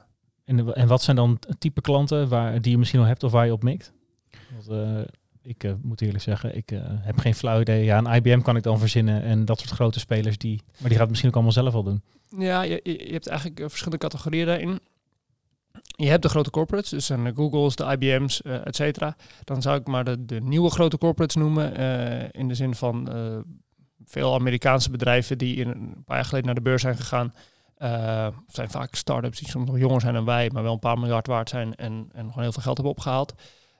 [0.45, 3.45] En, en wat zijn dan type klanten waar, die je misschien al hebt of waar
[3.45, 3.93] je op mikt?
[4.53, 5.01] Want, eh,
[5.41, 7.83] ik eh, moet eerlijk zeggen, ik eh, heb geen flauw idee.
[7.83, 10.89] Ja, een IBM kan ik dan verzinnen en dat soort grote spelers, die, maar die
[10.91, 12.01] gaat het misschien ook allemaal zelf wel doen.
[12.37, 14.79] Ja, je, je hebt eigenlijk verschillende categorieën daarin.
[15.81, 19.15] Je hebt de grote corporates, dus de Googles, de IBM's, eh et cetera.
[19.43, 21.75] Dan zou ik maar de, nieuwe grote corporates noemen.
[21.75, 23.37] eh, in de zin van eh,
[24.05, 27.33] veel Amerikaanse bedrijven die in een paar jaar geleden naar de beurs zijn gegaan.
[28.47, 31.27] zijn vaak start-ups die soms nog jonger zijn dan wij, maar wel een paar miljard
[31.27, 33.33] waard zijn en, en gewoon heel veel geld hebben opgehaald.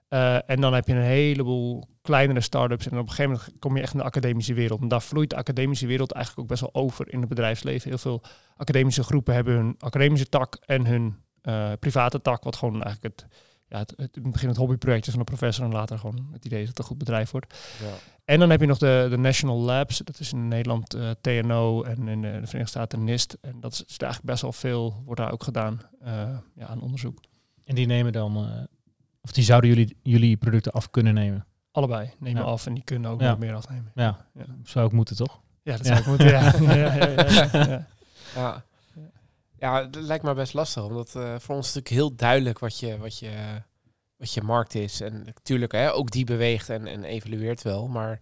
[0.08, 2.86] Eh, en dan heb je een heleboel kleinere start-ups.
[2.88, 4.82] En op een gegeven moment kom je echt in de academische wereld.
[4.82, 7.90] En daar vloeit de academische wereld eigenlijk ook best wel over in het bedrijfsleven.
[7.90, 8.22] Heel veel
[8.58, 12.44] academische groepen hebben hun academische tak en hun eh, private tak.
[12.44, 13.28] Wat gewoon eigenlijk het,
[13.68, 15.66] ja, het, het, in het begin het hobbyproject is van de professor.
[15.66, 17.54] En later gewoon het idee dat het een goed bedrijf wordt.
[17.82, 17.90] Ja.
[18.26, 19.98] En dan heb je nog de, de National Labs.
[19.98, 23.38] Dat is in Nederland eh, TNO en in de, de Verenigde Staten NIST.
[23.42, 26.14] En dat is, is eigenlijk best wel veel, wordt daar ook gedaan eh,
[26.56, 27.20] ja, aan onderzoek.
[27.64, 28.64] En die nemen dan, eh,
[29.22, 31.46] of die zouden jullie, jullie producten af kunnen nemen.
[31.72, 32.48] Allebei nemen Ja.
[32.48, 33.30] af en die kunnen ook Ja.
[33.30, 33.92] nog meer afnemen.
[33.96, 34.46] Ja, Ja.
[34.64, 35.40] zou ook moeten toch?
[35.64, 35.96] Ja, dat Ja.
[35.96, 36.28] zou ik moeten.
[36.28, 36.52] Ja.
[38.36, 38.64] ja,
[39.66, 40.84] ja, dat lijkt me best lastig.
[40.84, 43.62] Omdat eh, voor ons is natuurlijk heel duidelijk wat je, wat je,
[44.18, 45.02] wat je markt is.
[45.02, 47.88] En natuurlijk, hè, ook die beweegt en, en evolueert wel.
[47.88, 48.22] Maar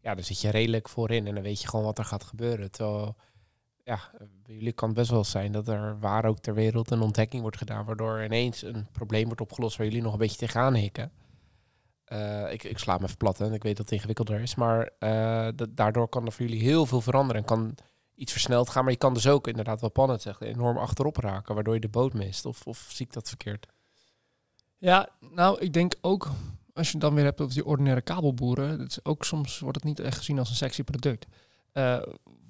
[0.00, 2.70] ja, daar zit je redelijk voorin en dan weet je gewoon wat er gaat gebeuren.
[2.70, 3.16] Terwijl,
[3.84, 7.00] ja, bij jullie kan het best wel zijn dat er waar ook ter wereld een
[7.00, 7.84] ontdekking wordt gedaan.
[7.84, 11.12] Waardoor ineens een probleem wordt opgelost waar jullie nog een beetje tegenaan hikken.
[12.04, 14.54] Eh, ik, ik sla me even plat en ik weet dat het ingewikkelder is.
[14.54, 15.10] Maar eh,
[15.54, 17.40] da- daardoor kan er voor jullie heel veel veranderen.
[17.42, 17.74] En kan
[18.20, 18.82] iets versneld gaan.
[18.82, 21.54] Maar je kan dus ook inderdaad, wat Pan het zegt, enorm achterop raken.
[21.54, 22.46] Waardoor je de boot mist.
[22.46, 23.66] Of, of zie ik dat verkeerd?
[24.78, 26.28] Ja, nou, ik denk ook.
[26.74, 29.76] als je het dan weer hebt over die ordinaire kabelboeren, dat is ook soms wordt
[29.76, 31.26] het niet echt gezien als een sexy product.
[31.72, 32.02] Eh,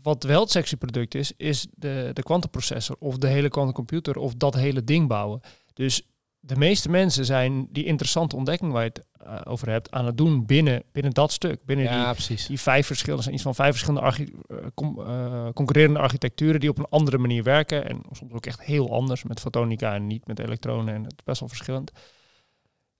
[0.02, 4.34] wat wel het sexy product is, is de, de kwantumprocessor of de hele quantumcomputer of
[4.34, 5.40] dat hele ding bouwen.
[5.72, 6.02] Dus
[6.40, 10.16] de meeste mensen zijn die interessante ontdekking waar je het eh, over hebt aan het
[10.16, 11.64] doen binnen, binnen dat stuk.
[11.64, 12.46] Binnen die, precies.
[12.46, 16.70] die vijf verschillende, zijn iets van vijf verschillende archi- eh, com- eh, concurrerende architecturen die
[16.70, 17.88] op een andere manier werken.
[17.88, 20.94] En soms ook echt heel anders met fotonica en niet met elektronen.
[20.94, 21.90] En het is best wel verschillend.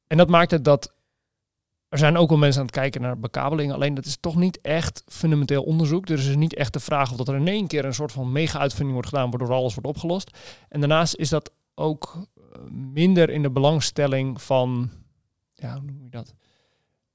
[0.07, 0.93] En dat maakt het dat
[1.89, 3.73] er zijn ook wel mensen aan het kijken naar bekabeling.
[3.73, 6.07] Alleen dat is toch niet echt fundamenteel onderzoek.
[6.07, 8.33] Dus is niet echt de vraag of dat er in één keer een soort van
[8.33, 10.31] mega-uitvinding wordt gedaan, waardoor alles wordt opgelost.
[10.69, 12.27] En daarnaast is dat ook
[12.71, 14.91] minder in de belangstelling van,
[15.55, 16.35] ja, hoe noem je dat?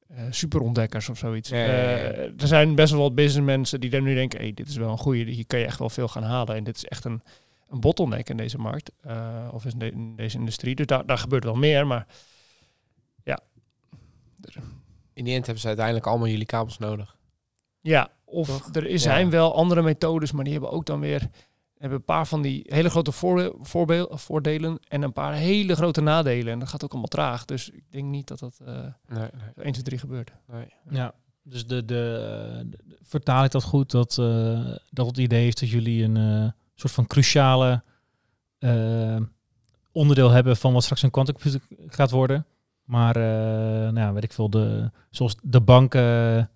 [0.08, 1.50] Eh, superontdekkers of zoiets.
[1.50, 1.96] Ja, ja, ja, ja.
[2.12, 4.90] Eh, er zijn best wel wat businessmensen die dan nu denken, hey, dit is wel
[4.92, 6.56] een goede, hier kan je echt wel veel gaan halen.
[6.56, 7.22] En dit is echt een,
[7.70, 10.76] een bottleneck in deze markt, eh, of in, de- in deze industrie.
[10.76, 12.08] Dus daar, daar gebeurt wel meer, maar
[15.14, 17.18] In die end hebben ze uiteindelijk allemaal jullie kabels nodig.
[17.82, 18.70] Ja, of Toch?
[18.76, 19.10] er is- Ja.
[19.12, 21.30] zijn wel andere methodes, maar die hebben ook dan weer
[21.78, 23.12] hebben een paar van die hele grote
[24.10, 26.54] voordelen en een paar hele grote nadelen.
[26.54, 27.46] En dat gaat ook allemaal traag.
[27.46, 28.74] Dus ik denk niet dat dat eh
[29.08, 30.32] Nee, nee, 1, 2, 3 gebeurt.
[30.48, 30.74] nee.
[30.90, 35.48] Ja, dus de, de, de- de- vertaal ik dat goed, dat, eh, dat het idee
[35.48, 37.84] is dat jullie een eh, soort van cruciale
[38.60, 39.18] eh,
[39.92, 42.46] onderdeel hebben van wat straks een quantumcomputer gaat worden.
[42.84, 43.22] Maar, eh,
[43.92, 46.02] nou ja, weet ik veel, de, zoals de bank, eh,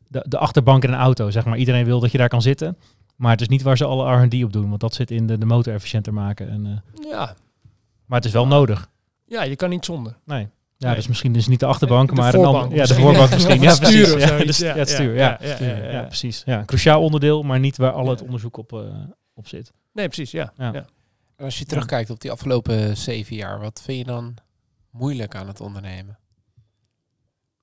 [0.07, 1.57] de, de achterbank in een auto, zeg maar.
[1.57, 2.77] Iedereen wil dat je daar kan zitten.
[3.19, 5.37] Maar het is niet waar ze alle R&D op doen, want dat zit in de,
[5.37, 6.49] de motor efficiënter maken.
[6.49, 7.35] En, eh, Ja.
[8.05, 8.89] maar het is wel nodig.
[9.25, 10.17] ja, je kan niet zonder.
[10.25, 10.47] Nee.
[10.77, 10.95] Ja, Nee.
[10.95, 13.61] dus misschien dus niet de achterbank, De maar een voorbank ander- ja, de voorbank misschien.
[13.61, 14.13] Ja, precies.
[14.13, 15.15] Ja, dus- het stuur.
[15.15, 16.03] ja, Ja, ja, ja, Stuur, ja, ja, ja.
[16.03, 16.43] precies.
[16.45, 18.09] Ja, een cruciaal onderdeel, maar niet waar al Ja.
[18.09, 18.79] het onderzoek op, eh,
[19.33, 19.71] op zit.
[19.93, 20.53] Nee, precies, ja.
[20.57, 20.71] Ja.
[20.73, 20.85] ja.
[21.35, 24.33] En als je terugkijkt op die afgelopen zeven jaar, wat vind je dan
[24.91, 26.17] moeilijk aan het ondernemen?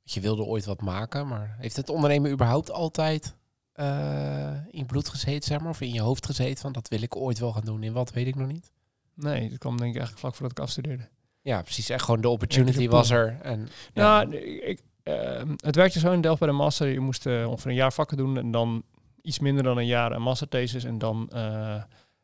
[0.02, 3.34] Want Je wilde ooit wat maken, maar heeft het ondernemen überhaupt altijd
[3.76, 5.70] eh, in bloed gezeten, zeg maar?
[5.70, 7.82] Of in je hoofd gezeten van dat wil ik ooit wel gaan doen.
[7.82, 8.70] In wat weet ik nog niet.
[9.14, 11.08] Nee, dat kwam denk ik eigenlijk vlak voordat ik afstudeerde.
[11.42, 11.88] Ja, precies.
[11.88, 13.38] Echt gewoon de opportunity was er.
[13.42, 16.88] En, Ja, nee, ik, ehm, het werkte zo in Delft bij de master.
[16.88, 18.82] Je moest eh, ongeveer een jaar vakken doen en dan
[19.22, 21.82] iets minder dan een jaar een masterthesis en dan eh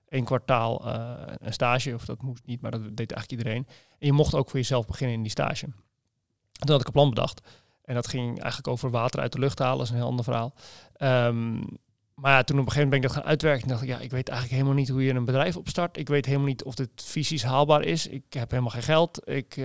[0.08, 0.86] één kwartaal
[1.40, 1.94] een stage.
[1.94, 3.66] Of dat moest niet, maar dat deed eigenlijk iedereen.
[3.98, 5.66] En je mocht ook voor jezelf beginnen in die stage.
[6.52, 7.40] Toen had ik een plan bedacht.
[7.84, 9.76] En dat ging eigenlijk over water uit de lucht halen.
[9.76, 10.54] Dat is een heel ander verhaal.
[11.02, 11.60] Ehm,
[12.14, 13.62] maar ja, toen op een gegeven moment ben ik dat gaan uitwerken.
[13.62, 15.96] En dacht ik, ja, ik weet eigenlijk helemaal niet hoe je een bedrijf opstart.
[15.96, 18.06] Ik weet helemaal niet of dit fysisch haalbaar is.
[18.06, 19.28] Ik heb helemaal geen geld.
[19.28, 19.64] Ik, eh,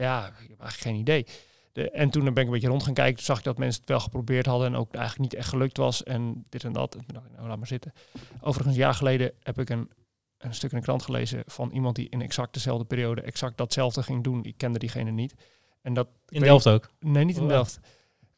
[0.00, 1.26] ja, ik heb eigenlijk geen idee.
[1.72, 3.14] De, en toen ben ik een beetje rond gaan kijken.
[3.14, 5.76] Toen zag ik dat mensen het wel geprobeerd hadden en ook eigenlijk niet echt gelukt
[5.76, 6.02] was.
[6.02, 6.94] En dit en dat.
[6.94, 7.92] En toen dacht ik, nou laat maar zitten.
[8.40, 9.90] Overigens, een jaar geleden heb ik een,
[10.38, 14.02] een stuk in de krant gelezen van iemand die in exact dezelfde periode exact datzelfde
[14.02, 14.44] ging doen.
[14.44, 15.34] Ik kende diegene niet.
[15.82, 16.90] En dat, In Delft ook.
[17.00, 17.80] Nee, niet in Oh, Delft.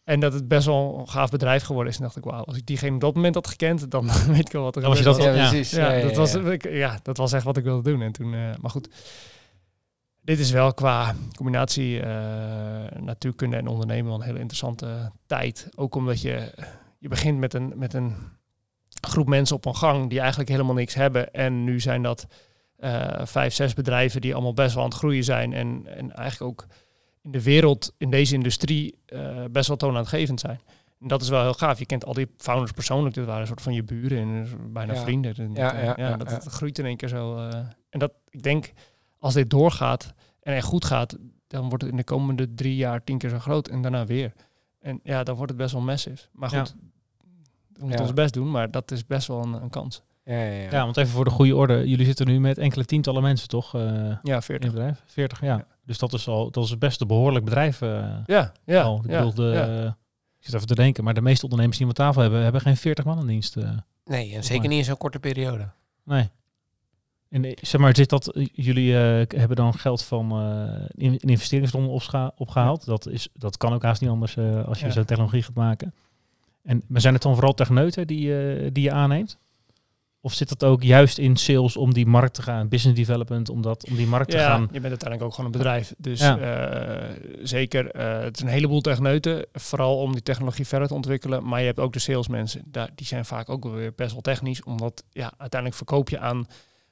[0.06, 1.98] En dat het best wel een gaaf bedrijf geworden is.
[1.98, 4.52] En dacht ik, wauw, als ik diegene op dat moment had gekend, dan weet ik
[4.52, 5.48] wel wat er was dat ja, ja.
[5.48, 5.70] precies.
[5.70, 6.40] ja, Ja, ja, dat was, ja.
[6.50, 8.02] ik- ja, dat was echt wat ik wilde doen.
[8.02, 8.88] En toen, eh, maar goed,
[10.20, 15.68] dit is wel qua combinatie eh, natuurkunde en ondernemen wel een hele interessante tijd.
[15.74, 16.52] Ook omdat je,
[16.98, 18.14] je begint met een, met een
[19.00, 21.32] groep mensen op een gang die eigenlijk helemaal niks hebben.
[21.32, 22.26] En nu zijn dat
[22.76, 25.52] eh, vijf, zes bedrijven die allemaal best wel aan het groeien zijn.
[25.52, 26.66] En, en eigenlijk ook
[27.26, 30.60] in de wereld, in deze industrie, eh, best wel toonaangevend zijn.
[31.00, 31.78] En dat is wel heel gaaf.
[31.78, 33.14] Je kent al die founders persoonlijk.
[33.14, 35.00] Dit waren een soort van je buren en eh, bijna Ja.
[35.02, 35.34] vrienden.
[35.36, 36.38] En dat, Ja, eh, ja, ja, ja, dat, ja.
[36.38, 37.36] dat groeit in één keer zo.
[37.36, 37.58] eh.
[37.90, 38.72] en dat, ik denk,
[39.18, 43.04] als dit doorgaat en echt goed gaat, dan wordt het in de komende drie jaar
[43.04, 43.68] tien keer zo groot.
[43.68, 44.32] En daarna weer.
[44.80, 46.26] En ja, dan wordt het best wel massive.
[46.32, 46.58] Maar Ja.
[46.60, 46.74] goed,
[47.72, 48.02] we moeten Ja.
[48.04, 48.50] ons best doen.
[48.50, 50.02] Maar dat is best wel een, een kans.
[50.24, 50.70] Ja, ja, ja.
[50.70, 51.88] Ja, want even voor de goede orde.
[51.88, 53.74] Jullie zitten nu met enkele tientallen mensen, toch?
[53.74, 54.70] eh, in Ja, het 40.
[54.72, 55.02] bedrijf?
[55.06, 55.66] 40, ja.
[55.86, 57.82] Dus dat is al dat is best een behoorlijk bedrijf.
[57.82, 58.82] eh, Ja, ja.
[58.82, 59.00] al.
[59.04, 59.86] Ik ja, bedoel, de, ja.
[60.38, 62.60] ik zit even te denken, maar de meeste ondernemers die we aan tafel hebben, hebben
[62.60, 63.56] geen 40 man in dienst.
[63.56, 63.70] eh.
[64.04, 65.68] Nee, en zeker niet in zo'n korte periode.
[66.04, 66.28] nee.
[67.28, 71.18] En eh, zeg maar, zit dat, jullie eh, hebben dan geld van eh, in, een
[71.18, 72.84] investeringsronde opscha- opgehaald.
[72.84, 74.92] Dat, is, dat kan ook haast niet anders eh, als je Ja.
[74.92, 75.94] zo'n technologie gaat maken.
[76.62, 79.38] En, maar zijn het dan vooral techneuten die, eh, die je aanneemt?
[80.26, 83.62] Of zit dat ook juist in sales om die markt te gaan, business development, om,
[83.62, 84.60] dat, om die markt te Ja, gaan?
[84.62, 85.94] je bent uiteindelijk ook gewoon een bedrijf.
[85.98, 86.38] Dus Ja.
[86.38, 89.46] eh, zeker, eh, het is een heleboel techneuten.
[89.52, 91.48] Vooral om die technologie verder te ontwikkelen.
[91.48, 92.62] Maar je hebt ook de salesmensen.
[92.64, 94.62] Daar, die zijn vaak ook wel weer best wel technisch.
[94.62, 96.46] Omdat ja, uiteindelijk verkoop je aan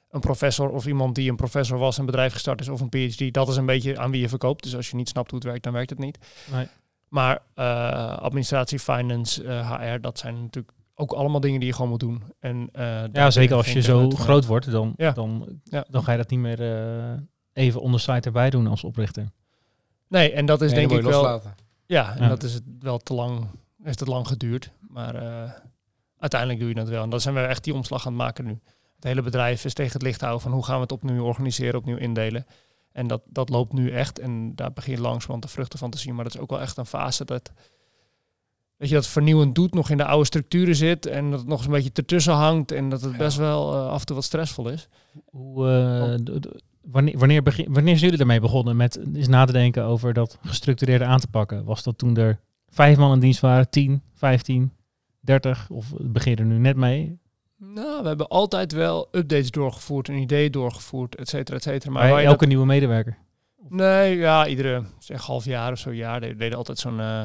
[0.09, 3.33] een professor of iemand die een professor was, een bedrijf gestart is of een PhD.
[3.33, 4.63] Dat is een beetje aan wie je verkoopt.
[4.63, 6.17] Dus als je niet snapt hoe het werkt, dan werkt het niet.
[6.51, 6.67] Nee.
[7.09, 11.99] Maar eh, administratie, finance, HR, dat zijn natuurlijk ook allemaal dingen die je gewoon moet
[11.99, 12.23] doen.
[12.39, 15.11] En, eh, Ja, zeker als je zo groot wordt, dan, Ja.
[15.11, 15.85] dan, Ja.
[15.89, 17.19] dan ga je dat niet meer eh,
[17.53, 19.29] even on the side erbij doen als oprichter.
[20.07, 21.41] Nee, en dat is Nee, denk ik wel...
[21.85, 22.27] Ja, en Ja.
[22.29, 23.45] dat is het wel te lang,
[23.83, 24.71] heeft het lang geduurd.
[24.87, 25.51] Maar eh,
[26.17, 27.03] uiteindelijk doe je dat wel.
[27.03, 28.59] En dan zijn we echt die omslag aan het maken nu.
[28.95, 31.79] Het hele bedrijf is tegen het licht houden van hoe gaan we het opnieuw organiseren,
[31.79, 32.45] opnieuw indelen.
[32.91, 34.19] En dat, dat loopt nu echt.
[34.19, 36.15] En daar begin je langzamerhand de vruchten van te zien.
[36.15, 37.51] Maar dat is ook wel echt een fase dat,
[38.77, 41.05] weet je, dat vernieuwend doet, nog in de oude structuren zit.
[41.05, 42.71] En dat het nog eens een beetje ertussen hangt.
[42.71, 43.17] En dat het Ja.
[43.17, 44.87] best wel eh, af en toe wat stressvol is.
[45.25, 46.47] Hoe, eh, d-
[46.81, 50.37] wanneer, wanneer, begin, wanneer zijn jullie ermee begonnen met eens na te denken over dat
[50.41, 51.63] gestructureerde aan te pakken?
[51.63, 54.71] Was dat toen er vijf man in dienst waren, 10, 15,
[55.19, 55.69] 30?
[55.69, 57.19] Of begin je er nu net mee?
[57.57, 61.91] Nou, we hebben altijd wel updates doorgevoerd, en ideeën doorgevoerd, et cetera, et cetera.
[61.91, 63.17] Maar Bij elke nieuwe medewerker?
[63.69, 67.21] Nee, ja, iedere zeg, half jaar of zo jaar deden, deden altijd zo'n eh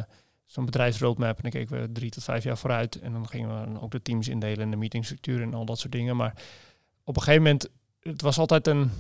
[0.51, 1.37] zo'n bedrijfsroadmap.
[1.37, 3.01] En dan keken we drie tot vijf jaar vooruit.
[3.01, 5.79] En dan gingen we dan ook de teams indelen en de meetingstructuur en al dat
[5.79, 6.17] soort dingen.
[6.17, 6.43] Maar
[7.05, 7.69] op een gegeven moment,
[8.01, 8.91] het was altijd een,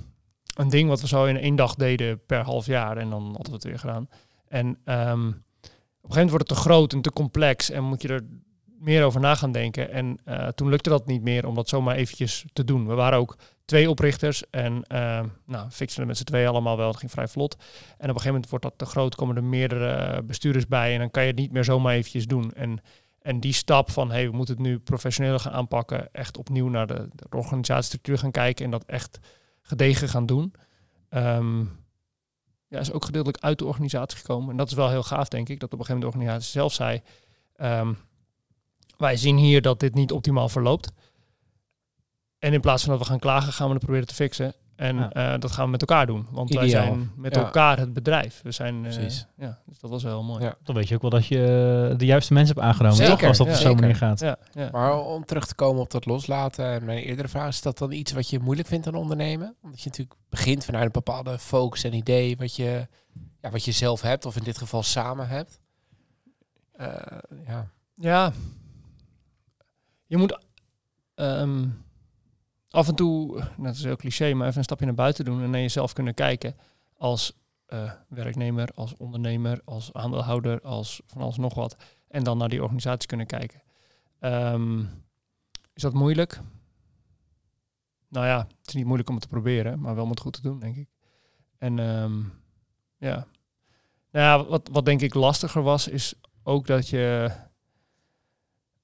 [0.56, 2.96] een ding wat we zo in één dag deden per half jaar.
[2.96, 4.08] En dan hadden we het weer gedaan.
[4.48, 5.32] En ehm, op een
[5.62, 7.70] gegeven moment wordt het te groot en te complex.
[7.70, 8.26] En moet je er
[8.78, 9.90] meer over na gaan denken.
[9.90, 12.86] En eh, toen lukte dat niet meer om dat zomaar eventjes te doen.
[12.86, 13.36] We waren ook
[13.70, 16.88] twee oprichters en uh, nou, fixen met z'n twee allemaal wel.
[16.88, 17.54] Het ging vrij vlot.
[17.54, 20.98] En op een gegeven moment wordt dat te groot, komen er meerdere bestuurders bij en
[20.98, 22.52] dan kan je het niet meer zomaar eventjes doen.
[22.52, 22.80] En,
[23.22, 26.86] en die stap van, hey, we moeten het nu professioneel gaan aanpakken, echt opnieuw naar
[26.86, 29.18] de, de organisatiestructuur gaan kijken en dat echt
[29.62, 30.54] gedegen gaan doen.
[31.10, 31.78] Um,
[32.68, 34.50] ja, is ook gedeeltelijk uit de organisatie gekomen.
[34.50, 36.60] En dat is wel heel gaaf, denk ik, dat op een gegeven moment de organisatie
[36.60, 37.02] zelf zei,
[37.80, 37.98] um,
[38.96, 40.92] wij zien hier dat dit niet optimaal verloopt.
[42.40, 44.54] En in plaats van dat we gaan klagen, gaan we het proberen te fixen.
[44.76, 45.34] En ja.
[45.34, 46.26] uh, dat gaan we met elkaar doen.
[46.30, 46.62] Want Ideaal.
[46.62, 47.40] wij zijn met ja.
[47.42, 48.40] elkaar het bedrijf.
[48.42, 50.44] We zijn, uh, ja, dus dat was wel heel mooi.
[50.44, 50.54] Ja.
[50.62, 52.96] Dan weet je ook wel dat je de juiste mensen hebt aangenomen.
[52.96, 53.18] Zeker.
[53.18, 53.28] Toch?
[53.28, 54.20] Als dat op zo'n manier gaat.
[54.20, 54.38] Ja,
[54.72, 56.64] Maar om terug te komen op dat loslaten.
[56.64, 57.48] En mijn eerdere vraag.
[57.48, 59.54] Is dat dan iets wat je moeilijk vindt aan ondernemen?
[59.62, 62.36] Omdat je natuurlijk begint vanuit een bepaalde focus en idee.
[62.36, 62.86] Wat je,
[63.40, 64.26] ja, wat je zelf hebt.
[64.26, 65.60] Of in dit geval samen hebt.
[66.80, 66.86] Uh,
[67.46, 67.70] ja.
[67.94, 68.32] Ja.
[70.06, 70.38] Je moet...
[71.14, 71.88] Um,
[72.70, 75.50] af en toe, dat is heel cliché, maar even een stapje naar buiten doen en
[75.50, 76.56] naar jezelf kunnen kijken
[76.96, 81.76] als uh, werknemer, als ondernemer, als aandeelhouder, als van alles nog wat.
[82.08, 83.62] En dan naar die organisatie kunnen kijken.
[84.20, 84.88] Um,
[85.74, 86.40] is dat moeilijk?
[88.08, 90.32] Nou ja, het is niet moeilijk om het te proberen, maar wel om het goed
[90.32, 90.88] te doen, denk ik.
[91.58, 92.32] En um,
[92.96, 93.26] ja.
[94.10, 97.30] Nou ja, wat, wat denk ik lastiger was, is ook dat je...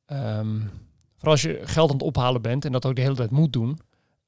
[0.07, 0.71] Um,
[1.17, 3.53] vooral als je geld aan het ophalen bent en dat ook de hele tijd moet
[3.53, 3.79] doen,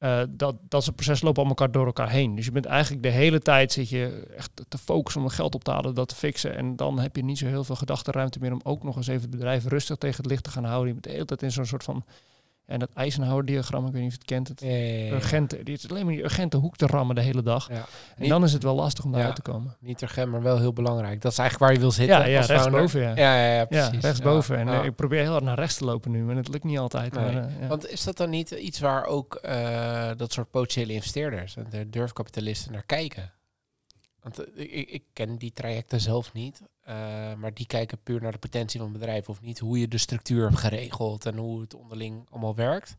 [0.00, 2.34] uh, dat, dat soort processen lopen allemaal elkaar door elkaar heen.
[2.34, 5.54] Dus je bent eigenlijk de hele tijd zit je echt te focussen om het geld
[5.54, 6.56] op te halen, dat te fixen.
[6.56, 9.20] En dan heb je niet zo heel veel gedachtenruimte meer om ook nog eens even
[9.20, 10.86] het bedrijf rustig tegen het licht te gaan houden.
[10.86, 12.04] Je bent de hele tijd in zo'n soort van
[12.68, 15.12] en dat Eisenhower-diagram, ik weet niet of je het kent, het ja, ja, ja.
[15.12, 17.68] urgente, die is alleen maar die urgente hoek te rammen de hele dag.
[17.68, 17.74] Ja.
[17.74, 17.84] En
[18.16, 19.76] Niet- dan is het wel lastig om daaruit te komen.
[19.80, 21.20] Niet urgent, maar wel heel belangrijk.
[21.20, 22.18] Dat is eigenlijk waar je wil zitten.
[22.18, 23.08] Ja, ja rechtsboven, ja.
[23.08, 24.00] Ja, ja, ja, Ja, precies.
[24.00, 24.56] rechtsboven.
[24.56, 26.78] En eh, ik probeer heel hard naar rechts te lopen nu, maar het lukt niet
[26.78, 27.12] altijd.
[27.12, 27.24] Nee.
[27.24, 27.66] Maar, eh, ja.
[27.66, 31.90] Want is dat dan niet iets waar ook eh, dat soort potentiële investeerders en de
[31.90, 33.32] durfkapitalisten naar kijken?
[34.22, 36.94] Want ik, ik ken die trajecten zelf niet, eh,
[37.34, 39.98] maar die kijken puur naar de potentie van het bedrijf of niet hoe je de
[39.98, 42.96] structuur hebt geregeld en hoe het onderling allemaal werkt.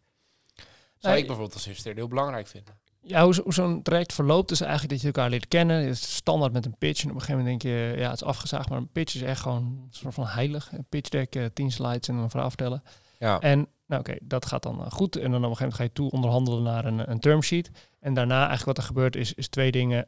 [0.97, 1.17] Zou Nee.
[1.21, 2.73] ik bijvoorbeeld als investeerder heel belangrijk vinden.
[3.02, 5.78] Ja, hoe, zo- hoe zo'n traject verloopt is eigenlijk dat je elkaar leert kennen.
[5.82, 7.04] Het is standaard met een pitch.
[7.04, 8.69] En op een gegeven moment denk je, ja, het is afgezaagd.
[8.69, 10.71] Maar een pitch is echt gewoon een soort van heilig.
[10.71, 12.84] Een pitch deck, eh, tien slides en een verhaal vertellen.
[13.19, 15.15] Ja, En nou oké, dat gaat dan eh, goed.
[15.15, 17.71] En dan op een gegeven moment ga je toe onderhandelen naar een, een termsheet.
[17.99, 20.08] En daarna eigenlijk wat er gebeurt is, is twee dingen.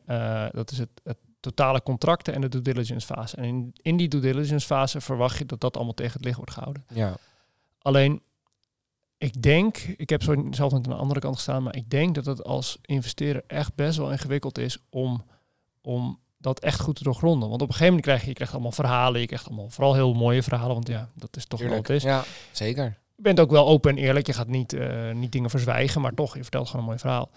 [0.52, 3.36] Dat is het, het totale contracten en de due diligence fase.
[3.36, 6.38] En in, in die due diligence fase verwacht je dat dat allemaal tegen het licht
[6.38, 6.86] wordt gehouden.
[6.94, 7.16] ja.
[7.82, 8.22] Alleen,
[9.18, 12.26] ik denk, ik heb zo zelf aan de andere kant gestaan, maar ik denk dat
[12.26, 15.26] het als investeerder echt best wel ingewikkeld is om,
[15.82, 17.50] om dat echt goed te doorgronden.
[17.50, 19.94] Want op een gegeven moment krijg je, je krijgt allemaal verhalen, je krijgt allemaal vooral
[19.94, 21.88] heel mooie verhalen, want ja, dat is toch wel Tuurlijk.
[21.88, 22.12] wat het is.
[22.12, 22.98] Ja, zeker.
[23.16, 26.14] Je bent ook wel open en eerlijk, je gaat niet, eh, niet dingen verzwijgen, maar
[26.14, 27.30] toch, je vertelt gewoon een mooi verhaal.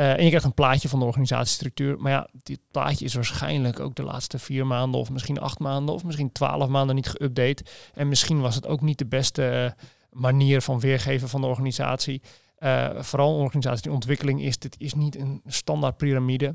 [0.00, 1.98] Eh, en je krijgt een plaatje van de organisatiestructuur.
[1.98, 5.94] Maar ja, dit plaatje is waarschijnlijk ook de laatste vier maanden of misschien acht maanden
[5.94, 7.70] of misschien twaalf maanden niet geüpdate.
[7.94, 12.22] En misschien was het ook niet de beste eh, manier van weergeven van de organisatie.
[12.56, 14.58] Eh, vooral een organisatie die ontwikkeling is.
[14.58, 16.54] Dit is niet een standaard piramide.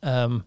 [0.00, 0.38] Ehm,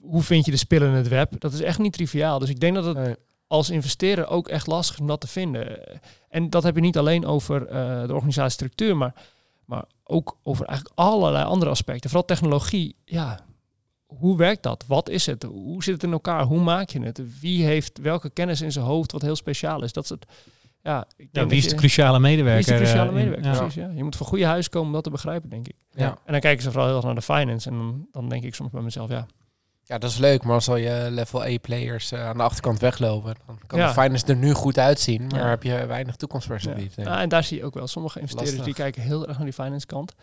[0.00, 1.40] hoe vind je de spillen in het web?
[1.40, 2.38] Dat is echt niet triviaal.
[2.38, 3.14] Dus ik denk dat het Nee.
[3.46, 5.80] als investeerder ook echt lastig is om dat te vinden.
[6.28, 7.66] En dat heb je niet alleen over
[8.06, 9.14] de organisatiestructuur, maar,
[9.64, 12.10] maar ook over eigenlijk allerlei andere aspecten.
[12.10, 12.96] Vooral technologie.
[13.04, 13.40] Ja,
[14.06, 14.84] hoe werkt dat?
[14.86, 15.42] Wat is het?
[15.42, 16.42] Hoe zit het in elkaar?
[16.44, 17.40] Hoe maak je het?
[17.40, 19.92] Wie heeft welke kennis in zijn hoofd wat heel speciaal is?
[19.92, 20.26] Dat het.
[20.82, 22.64] Ja, ik Ja, wie is de cruciale medewerker?
[22.64, 23.52] wie is de cruciale eh, medewerker?
[23.52, 23.56] ja.
[23.56, 23.90] Precies, ja.
[23.94, 25.74] Je moet voor goede huis komen om dat te begrijpen, denk ik.
[25.90, 26.08] Ja.
[26.24, 27.70] En dan kijken ze vooral heel erg naar de finance.
[27.70, 29.26] En dan, dan denk ik soms bij mezelf, ja,
[29.88, 33.34] Ja, dat is leuk, maar als al je level A-players eh, aan de achterkant weglopen,
[33.46, 33.86] dan kan Ja.
[33.86, 35.48] de finance er nu goed uitzien, maar Ja.
[35.48, 36.96] heb je weinig toekomstperspectief.
[36.96, 38.74] Ja, en daar zie je ook wel sommige investeerders Lastig.
[38.74, 40.14] die kijken heel erg naar die finance kant.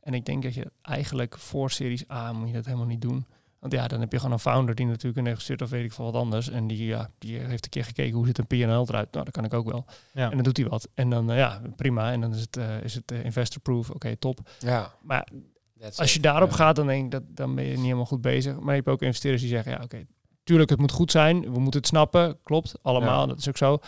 [0.00, 3.26] En ik denk dat je eigenlijk voor Series A moet je dat helemaal niet doen.
[3.58, 5.92] Want ja, dan heb je gewoon een founder die natuurlijk een investeert of weet ik
[5.92, 6.48] veel wat anders.
[6.50, 8.54] En die, ja, die heeft een keer gekeken hoe ziet een P&L
[8.88, 9.12] eruit.
[9.12, 9.84] Nou, dat kan ik ook wel.
[10.12, 10.24] Ja.
[10.30, 10.88] En dan doet hij wat.
[10.94, 12.12] En dan, eh, ja, prima.
[12.12, 13.90] En dan is het, eh, is het eh, investor-proof.
[13.90, 14.40] Oké, top.
[14.58, 15.28] Ja, Maar
[15.82, 16.14] that's als it.
[16.14, 16.56] je daarop Ja.
[16.56, 18.54] gaat, dan denk ik dat dan ben je niet helemaal goed bezig.
[18.60, 20.06] Maar je hebt ook investeerders die zeggen, ja, oké,
[20.44, 21.40] tuurlijk, het moet goed zijn.
[21.52, 22.38] We moeten het snappen.
[22.42, 23.20] Klopt, allemaal.
[23.20, 23.26] Ja.
[23.26, 23.78] Dat is ook zo.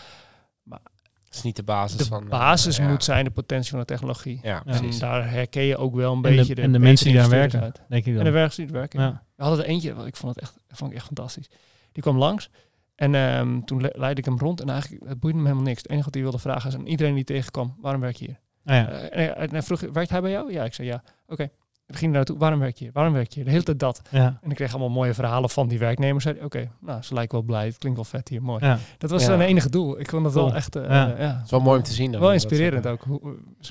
[0.63, 2.23] Dat is niet de basis De van...
[2.23, 2.87] eh, basis ja.
[2.87, 4.39] moet zijn de potentie van de technologie.
[4.43, 4.63] Ja.
[4.65, 7.15] En daar herken je ook wel een En de- beetje de, en de mensen die
[7.15, 7.59] daar werken.
[7.89, 8.17] Denk ik dan.
[8.17, 8.99] En de werkers die er werken.
[9.01, 9.23] ja.
[9.35, 11.49] We hadden er eentje, ik vond het echt, vond ik echt fantastisch.
[11.91, 12.49] Die kwam langs
[12.95, 15.81] en ehm, toen le- leidde ik hem rond en eigenlijk het boeide hem helemaal niks.
[15.81, 18.39] Het enige wat hij wilde vragen is aan iedereen die tegenkwam, waarom werk je hier?
[18.65, 18.87] Ah, ja.
[18.89, 20.51] Eh, en hij- en hij vroeg, werkt hij bij jou?
[20.51, 21.03] Ja, ik zei ja.
[21.27, 21.49] Oké.
[21.85, 22.93] We gingen naartoe, waarom werk je hier?
[22.93, 23.43] Waarom werk je hier?
[23.43, 24.01] De hele tijd dat.
[24.11, 24.39] Ja.
[24.41, 26.23] En ik kreeg allemaal mooie verhalen van die werknemers.
[26.23, 27.65] Zei, Oké, nou, ze lijken wel blij.
[27.65, 28.65] Het klinkt wel vet hier, mooi.
[28.65, 28.77] Ja.
[28.97, 29.27] Dat was Ja.
[29.27, 29.99] zijn enige doel.
[29.99, 31.07] Ik vond dat wel echt, eh, Ja.
[31.07, 31.15] ja.
[31.35, 32.11] Het is wel mooi om te zien.
[32.11, 32.21] dan.
[32.21, 33.03] wel inspirerend eh, ook.
[33.03, 33.21] Hoe,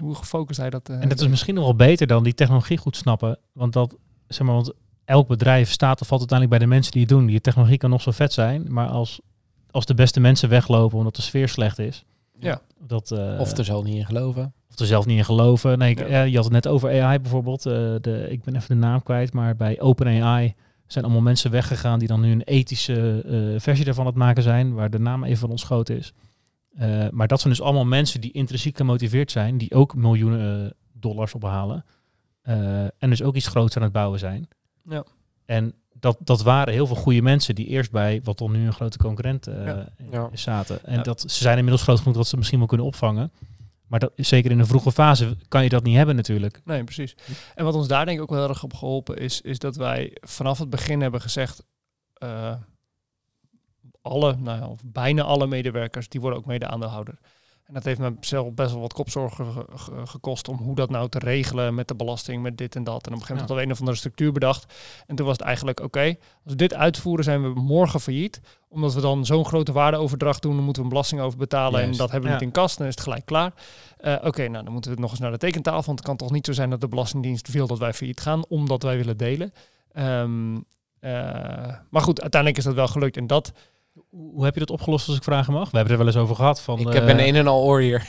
[0.01, 0.89] hoe gefocust hij dat...
[0.89, 3.39] eh, En dat is misschien nog wel beter dan die technologie goed snappen.
[3.53, 3.97] Want dat,
[4.29, 4.73] zeg maar, want
[5.05, 7.27] elk bedrijf staat of valt uiteindelijk bij de mensen die het doen.
[7.27, 9.21] Die technologie kan nog zo vet zijn, maar als,
[9.71, 12.05] als de beste mensen weglopen omdat de sfeer slecht is.
[12.39, 12.61] Ja.
[12.79, 14.53] Dat, eh, Of er zal niet in geloven.
[14.75, 15.79] Of er zelf niet in geloven.
[15.79, 16.05] Nee, ik, Ja.
[16.07, 17.67] eh, je had het net over AI bijvoorbeeld.
[17.67, 20.55] Eh, de, ik ben even de naam kwijt, maar bij OpenAI
[20.87, 24.43] zijn allemaal mensen weggegaan die dan nu een ethische eh, versie daarvan aan het maken
[24.43, 26.13] zijn, waar de naam even van ontschoten is.
[27.11, 31.85] Maar dat zijn dus allemaal mensen die intrinsiek gemotiveerd zijn, die ook miljoenen dollars ophalen.
[32.99, 34.49] En dus ook iets groots aan het bouwen zijn.
[34.89, 35.05] Ja.
[35.45, 38.73] En dat, dat waren heel veel goede mensen die eerst bij wat dan nu een
[38.73, 39.49] grote concurrent
[40.11, 40.31] Ja.
[40.33, 40.85] Zaten.
[40.85, 43.33] En dat, ze zijn inmiddels groot genoeg dat ze misschien wel kunnen opvangen.
[43.95, 46.61] Maar dat, zeker in een vroege fase kan je dat niet hebben natuurlijk.
[46.65, 47.17] Nee, precies.
[47.55, 49.77] En wat ons daar denk ik ook wel heel erg op geholpen is, is dat
[49.77, 51.65] wij vanaf het begin hebben gezegd,
[52.13, 52.55] eh,
[54.01, 57.19] alle, nou ja, of bijna alle medewerkers, die worden ook mede-aandeelhouder.
[57.65, 60.91] En dat heeft me zelf best wel wat kopzorgen ge- ge- gekost om hoe dat
[60.91, 62.95] nou te regelen met de belasting, met dit en dat.
[62.95, 64.75] En op een gegeven moment hadden we een of andere structuur bedacht.
[65.07, 68.41] En toen was het eigenlijk, oké, als we dit uitvoeren zijn we morgen failliet.
[68.69, 71.81] Omdat we dan zo'n grote waardeoverdracht doen, dan moeten we een belasting over betalen.
[71.81, 72.33] En dat hebben we Ja.
[72.33, 73.53] niet in kast, dan is het gelijk klaar.
[73.99, 75.83] Eh, Oké, nou dan moeten we het nog eens naar de tekentafel.
[75.87, 78.47] Want het kan toch niet zo zijn dat de Belastingdienst wil dat wij failliet gaan,
[78.49, 79.53] omdat wij willen delen.
[79.93, 80.57] Ehm,
[81.01, 81.13] eh,
[81.91, 83.17] maar goed, uiteindelijk is dat wel gelukt.
[83.17, 83.53] En dat,
[84.17, 85.71] Hoe heb je dat opgelost als ik vragen mag?
[85.71, 86.61] We hebben er wel eens over gehad.
[86.61, 88.07] Van, Ik eh, heb een een en al oor hier.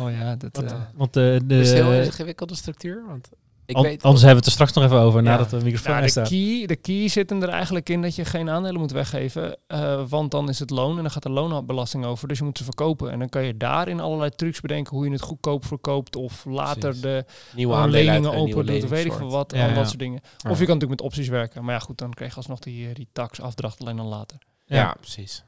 [0.00, 3.04] oh ja, dat, Wat, eh, eh, Want de, de, Het is heel ingewikkelde structuur.
[3.06, 3.28] Want
[3.66, 4.02] ik an- weet...
[4.02, 5.30] anders hebben we het er straks nog even over Ja.
[5.30, 6.28] nadat de microfoon nou, de, staat.
[6.28, 9.56] key, de key zit hem er eigenlijk in dat je geen aandelen moet weggeven.
[9.66, 12.28] eh, want dan is het loon en dan gaat de loonbelasting over.
[12.28, 13.10] Dus je moet ze verkopen.
[13.10, 16.16] En dan kan je daarin allerlei trucs bedenken hoe je het goedkoop verkoopt.
[16.16, 17.00] Of later Precies.
[17.00, 18.88] de nieuwe aandelen leningen open doet.
[18.88, 19.52] Weet ik veel wat.
[19.56, 19.74] Ja, ja.
[19.74, 20.20] dat soort dingen.
[20.22, 21.64] Of je kan natuurlijk met opties werken.
[21.64, 24.38] Maar ja, goed, dan krijg je alsnog die, eh, die taxafdracht alleen dan later.
[24.72, 24.94] Ja, Ja.
[25.00, 25.44] precies.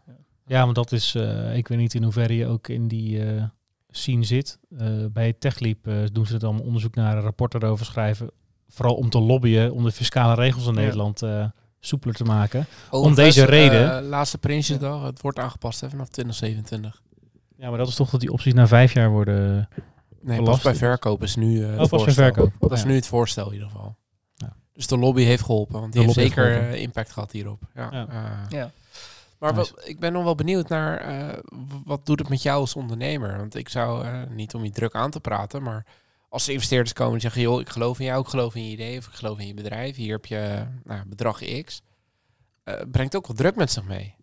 [0.46, 3.42] Ja, want dat is, eh, ik weet niet in hoeverre je ook in die eh
[3.90, 4.58] scene zit.
[4.78, 5.78] Eh, bij TechLeap
[6.12, 8.30] doen ze het allemaal onderzoek naar, een rapport erover schrijven.
[8.68, 10.80] Vooral om te lobbyen om de fiscale regels in Ja.
[10.80, 11.44] Nederland eh,
[11.80, 12.66] soepeler te maken.
[12.90, 17.02] Overigens, deze reden- eh, laatste Prinsjesdag, het wordt aangepast hè, vanaf 2027.
[17.56, 19.68] Ja, maar dat is toch dat die opties na vijf jaar worden...
[20.22, 22.24] Nee, Belast- pas bij verkoop is nu eh, het Oh, pas bij voorstel.
[22.24, 22.52] verkoop.
[22.60, 22.86] Dat is Ja.
[22.86, 23.96] nu het voorstel in ieder geval.
[24.34, 24.56] Ja.
[24.72, 27.62] Dus de lobby heeft geholpen, want die De heeft zeker impact gehad hierop.
[27.74, 27.88] Ja.
[27.92, 28.06] Ja.
[28.48, 28.70] Ja.
[29.44, 29.74] Maar Nice.
[29.74, 31.38] wat, ik ben nog wel benieuwd naar eh,
[31.84, 33.36] wat doet het met jou als ondernemer?
[33.38, 35.86] Want ik zou, eh, niet om je druk aan te praten, maar
[36.28, 38.70] als er investeerders komen en zeggen, joh, ik geloof in jou, ik geloof in je
[38.72, 41.80] idee of ik geloof in je bedrijf, hier heb je nou, bedrag X,
[42.64, 44.14] eh, brengt ook wel druk met zich mee.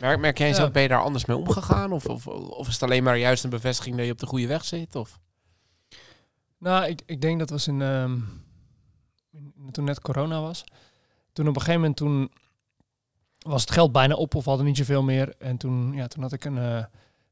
[0.00, 0.54] Merk, merk jij Ja.
[0.54, 1.92] zelf, ben je daar anders mee omgegaan?
[1.92, 4.46] Of, of, of is het alleen maar juist een bevestiging dat je op de goede
[4.46, 4.96] weg zit?
[4.96, 5.18] Of?
[6.58, 8.18] Nou, ik, ik denk dat was in, ehm,
[9.30, 10.64] in- toen net corona was.
[11.32, 12.30] Toen op een gegeven moment toen
[13.48, 15.34] was het geld bijna op of hadden niet zoveel meer.
[15.38, 16.84] En toen, ja, toen had ik een eh,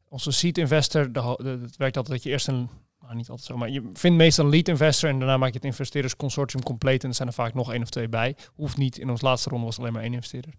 [0.09, 1.03] onze seed investor.
[1.03, 2.69] Het werkt altijd dat je eerst een
[3.01, 5.55] nou, niet altijd zo, maar je vindt meestal een lead investor en daarna maak je
[5.55, 8.37] het investeerdersconsortium compleet en er zijn er vaak nog één of twee bij.
[8.55, 8.99] Hoeft niet.
[8.99, 10.53] In ons laatste ronde was er alleen maar één investeerder.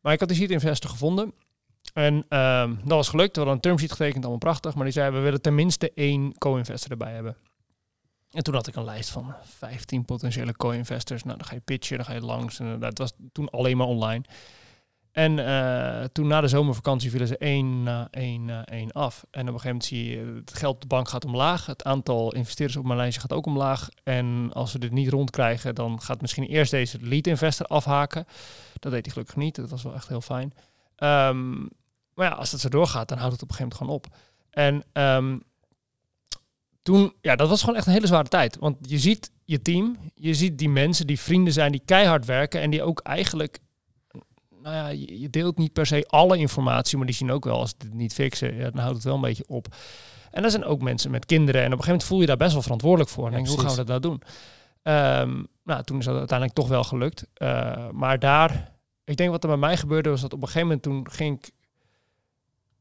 [0.00, 1.32] Maar ik had die seed investor gevonden.
[1.92, 3.32] En ehm, dat was gelukt.
[3.32, 4.74] We hadden een term sheet getekend, allemaal prachtig.
[4.74, 7.36] Maar die zei, we willen tenminste één co-investor erbij hebben.
[8.32, 11.22] En toen had ik een lijst van 15 potentiële co-investors.
[11.22, 12.58] Nou, dan ga je pitchen, dan ga je langs.
[12.58, 14.24] En dat was toen alleen maar online.
[15.12, 19.24] En eh, toen na de zomervakantie vielen ze één na één na één af.
[19.30, 21.66] En op een gegeven moment zie je, het geld op de bank gaat omlaag.
[21.66, 23.88] Het aantal investeerders op mijn lijstje gaat ook omlaag.
[24.02, 28.26] En als we dit niet rondkrijgen, dan gaat misschien eerst deze lead investor afhaken.
[28.78, 29.54] Dat deed hij gelukkig niet.
[29.54, 30.52] Dat was wel echt heel fijn.
[30.96, 31.60] Ehm,
[32.14, 34.16] maar ja, als het zo doorgaat, dan houdt het op een gegeven moment gewoon op.
[34.50, 35.38] En ehm,
[36.82, 38.56] toen, ja, dat was gewoon echt een hele zware tijd.
[38.58, 42.60] Want je ziet je team, je ziet die mensen die vrienden zijn, die keihard werken
[42.60, 43.58] en die ook eigenlijk,
[44.62, 47.74] nou ja, je, deelt niet per se alle informatie, maar die zien ook wel als
[47.78, 49.74] het niet fixen, ja, dan houdt het wel een beetje op.
[50.30, 52.36] En er zijn ook mensen met kinderen en op een gegeven moment voel je daar
[52.36, 53.24] best wel verantwoordelijk voor.
[53.26, 54.22] En Ja, denk, hoe gaan we dat nou doen?
[54.82, 57.26] Ehm, nou, toen is dat uiteindelijk toch wel gelukt.
[57.34, 58.72] Eh, maar daar,
[59.04, 61.38] ik denk wat er bij mij gebeurde was dat op een gegeven moment toen ging
[61.38, 61.46] ik,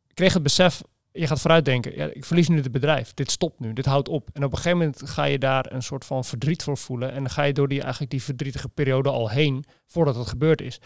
[0.07, 0.81] ik kreeg het besef,
[1.11, 4.29] je gaat vooruitdenken, ja, ik verlies nu het bedrijf, dit stopt nu, dit houdt op.
[4.33, 7.17] En op een gegeven moment ga je daar een soort van verdriet voor voelen en
[7.19, 10.79] dan ga je door die, eigenlijk die verdrietige periode al heen voordat het gebeurd is.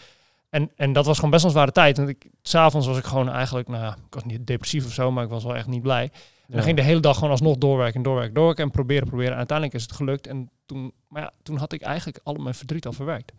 [0.50, 1.96] En, en dat was gewoon best wel een zware tijd.
[1.96, 5.10] Want ik, s'avonds was ik gewoon eigenlijk, nou ja, ik was niet depressief of zo,
[5.10, 6.10] maar ik was wel echt niet blij.
[6.48, 9.32] En dan ging de hele dag gewoon alsnog doorwerken en doorwerken, doorwerken en proberen, proberen.
[9.32, 10.26] En uiteindelijk is het gelukt.
[10.26, 13.32] En toen, maar ja, toen had ik eigenlijk al mijn verdriet al verwerkt.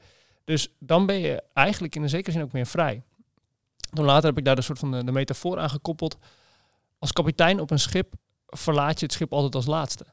[0.43, 3.01] Dus dan ben je eigenlijk in een zekere zin ook meer vrij.
[3.93, 6.17] Toen later heb ik daar de soort van de, de metafoor aan gekoppeld.
[6.99, 8.13] Als kapitein op een schip
[8.45, 10.05] verlaat je het schip altijd als laatste.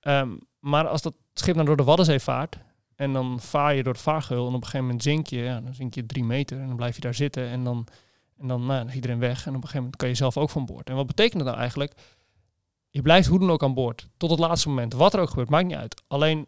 [0.00, 2.58] Ehm, maar als dat schip dan door de Waddenzee vaart
[2.94, 5.60] en dan vaar je door het vaargeul en op een gegeven moment zink je, ja,
[5.60, 7.86] dan zink je drie meter en dan blijf je daar zitten en dan,
[8.38, 10.66] en dan, nou, iedereen weg en op een gegeven moment kan je zelf ook van
[10.66, 10.88] boord.
[10.88, 11.92] En wat betekent dat nou eigenlijk?
[12.90, 14.08] Je blijft hoe dan ook aan boord.
[14.16, 14.92] Tot het laatste moment.
[14.92, 16.02] Wat er ook gebeurt, maakt niet uit.
[16.06, 16.46] Alleen,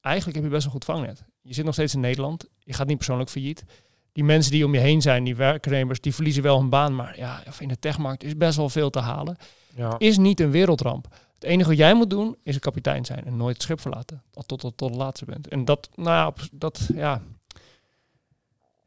[0.00, 1.24] eigenlijk heb je best een goed vangnet.
[1.40, 2.48] Je zit nog steeds in Nederland.
[2.58, 3.64] Je gaat niet persoonlijk failliet.
[4.12, 6.94] Die mensen die om je heen zijn, die werknemers, die verliezen wel hun baan.
[6.94, 9.36] Maar ja, in de techmarkt is best wel veel te halen.
[9.74, 9.94] Ja.
[9.98, 11.06] Is niet een wereldramp.
[11.34, 13.24] Het enige wat jij moet doen, is een kapitein zijn.
[13.24, 14.22] En nooit het schip verlaten.
[14.30, 15.48] Tot, tot, tot, tot het laatste bent.
[15.48, 17.22] En dat, nou ja, dat, ja...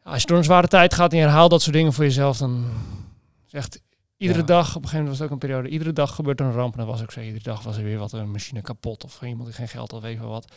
[0.04, 2.38] Als je door een zware tijd gaat en je herhaalt dat soort dingen voor jezelf,
[2.38, 2.66] dan
[3.46, 3.82] zegt
[4.18, 4.46] iedere Ja.
[4.46, 6.52] dag, op een gegeven moment was het ook een periode, iedere dag gebeurt er een
[6.52, 6.74] ramp.
[6.74, 9.22] En dat was ook zo, iedere dag was er weer wat, een machine kapot of
[9.22, 10.52] iemand die geen geld had, weet wat.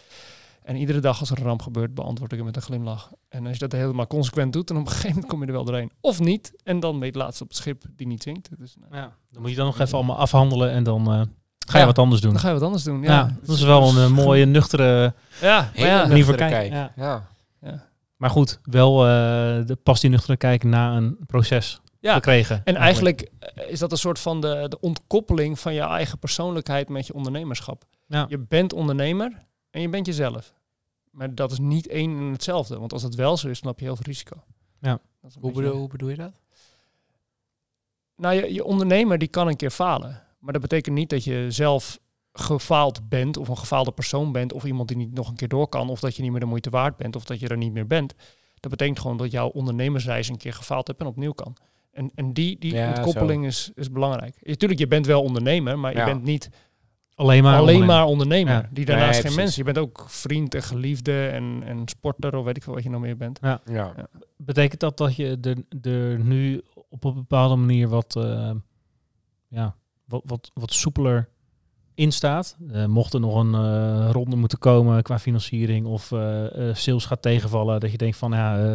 [0.68, 3.12] En iedere dag als er een ramp gebeurt, beantwoord ik hem met een glimlach.
[3.28, 5.52] En als je dat helemaal consequent doet, dan op een gegeven moment kom je er
[5.52, 5.90] wel doorheen.
[6.00, 6.52] Of niet.
[6.64, 8.48] En dan ben je het laatste op het schip die niet zinkt.
[8.58, 11.20] Dus nou, Ja, dan moet je dan nog even allemaal afhandelen en dan eh,
[11.66, 12.30] ga je Ja, wat anders doen.
[12.32, 13.02] dan ga je wat anders doen.
[13.02, 15.14] ja, Ja, dat is wel een eh, mooie, nuchtere...
[15.40, 16.92] Ja, maar Hele ja, manier voor kijken, kijk.
[16.96, 17.28] Ja.
[18.16, 19.08] Maar goed, wel eh,
[19.66, 22.60] de, past die nuchtere kijk na een proces Ja, gekregen.
[22.64, 26.88] En eigenlijk eh, is dat een soort van de, de ontkoppeling van je eigen persoonlijkheid
[26.88, 27.84] met je ondernemerschap.
[28.06, 28.26] Ja.
[28.28, 29.32] Je bent ondernemer
[29.70, 30.56] en je bent jezelf.
[31.10, 32.78] Maar dat is niet één en hetzelfde.
[32.78, 34.42] Want als het wel zo is, dan heb je heel veel risico.
[34.80, 35.00] Ja.
[35.20, 36.40] Dat Hoe, beetje- bedoel, hoe bedoel je dat?
[38.16, 40.22] Nou, je, je ondernemer die kan een keer falen.
[40.38, 41.98] Maar dat betekent niet dat je zelf
[42.32, 45.68] gefaald bent of een gefaalde persoon bent of iemand die niet nog een keer door
[45.68, 47.72] kan of dat je niet meer de moeite waard bent of dat je er niet
[47.72, 48.14] meer bent.
[48.60, 51.56] Dat betekent gewoon dat jouw ondernemersreis een keer gefaald hebt en opnieuw kan.
[51.90, 54.36] En, en die, die Ja, ontkoppeling is, is belangrijk.
[54.42, 56.50] Natuurlijk, je bent wel ondernemer, maar je bent niet
[57.18, 57.86] alleen maar alleen ondernemen.
[57.96, 58.52] maar ondernemer.
[58.52, 58.68] Ja.
[58.72, 59.36] Die daarnaast Nee, geen precies.
[59.36, 59.56] mens.
[59.56, 62.90] Je bent ook vriend en geliefde en, en sporter of weet ik veel wat je
[62.90, 63.38] nog meer bent.
[63.42, 63.94] Ja.
[64.36, 68.50] Betekent dat dat je er, er nu op een bepaalde manier wat, eh,
[69.48, 71.28] ja, wat, wat, wat soepeler
[71.94, 72.56] in staat?
[72.72, 77.04] Eh, mocht er nog een eh, ronde moeten komen qua financiering of eh, eh, sales
[77.04, 78.72] gaat tegenvallen, dat je denkt van ja, eh,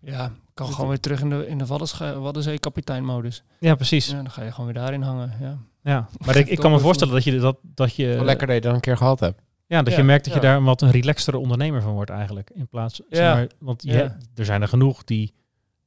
[0.00, 3.42] Ja, kan gewoon weer terug in de, in de Waddenzee, Waddenzee kapiteinmodus.
[3.60, 4.06] ja precies.
[4.06, 4.16] Ja.
[4.16, 5.32] Ja, dan ga je gewoon weer daarin hangen.
[5.40, 5.58] Ja.
[5.82, 8.62] Maar ik, ik kan me voorstellen dat je dat, dat je, Wel lekker dat je
[8.62, 9.42] dat een keer gehad hebt.
[9.66, 10.46] ja, dat je Ja, merkt dat je ja.
[10.46, 12.50] daar een wat een relaxtere ondernemer van wordt eigenlijk.
[12.54, 13.34] In plaats, zeg Ja.
[13.34, 14.16] maar, want je, Ja.
[14.34, 15.34] er zijn er genoeg die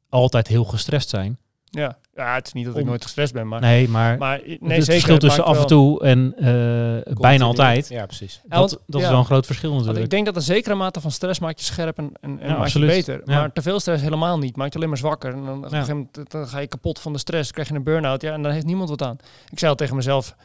[0.10, 1.40] altijd heel gestrest zijn.
[1.74, 1.98] Ja.
[2.16, 3.62] ja, het is niet dat ik Om- nooit gestrest ben, maar...
[3.62, 4.84] Nee, maar Maar nee, het zeker.
[4.86, 8.42] verschil tussen af en toe en eh, bijna altijd, Ja, precies.
[8.50, 9.06] Ja, want- dat, dat ja.
[9.06, 10.12] is wel een groot verschil Want natuurlijk.
[10.14, 12.52] ik denk dat een zekere mate van stress maakt je scherp en, en, en Ja,
[12.52, 12.90] maakt absoluut.
[12.90, 13.22] je beter.
[13.26, 13.40] Ja.
[13.40, 14.56] Maar te veel stress helemaal niet.
[14.56, 15.34] Maakt je alleen maar zwakker.
[15.34, 15.70] En dan, op een Ja.
[15.70, 17.52] gegeven moment dan ga je kapot van de stress.
[17.52, 18.22] krijg je een burn-out.
[18.22, 19.18] Ja, en daar heeft niemand wat aan.
[19.52, 20.36] Ik zei al tegen mezelf...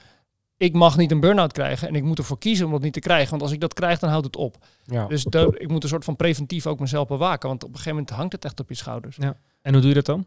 [0.56, 3.00] Ik mag niet een burn-out krijgen en ik moet ervoor kiezen om dat niet te
[3.00, 3.30] krijgen.
[3.30, 4.56] Want als ik dat krijg, dan houdt het op.
[4.84, 5.06] Ja.
[5.06, 5.24] Dus
[5.56, 7.48] ik moet een soort van preventief ook mezelf bewaken.
[7.48, 9.16] Want op een gegeven moment hangt het echt op je schouders.
[9.62, 10.26] En hoe doe je dat dan?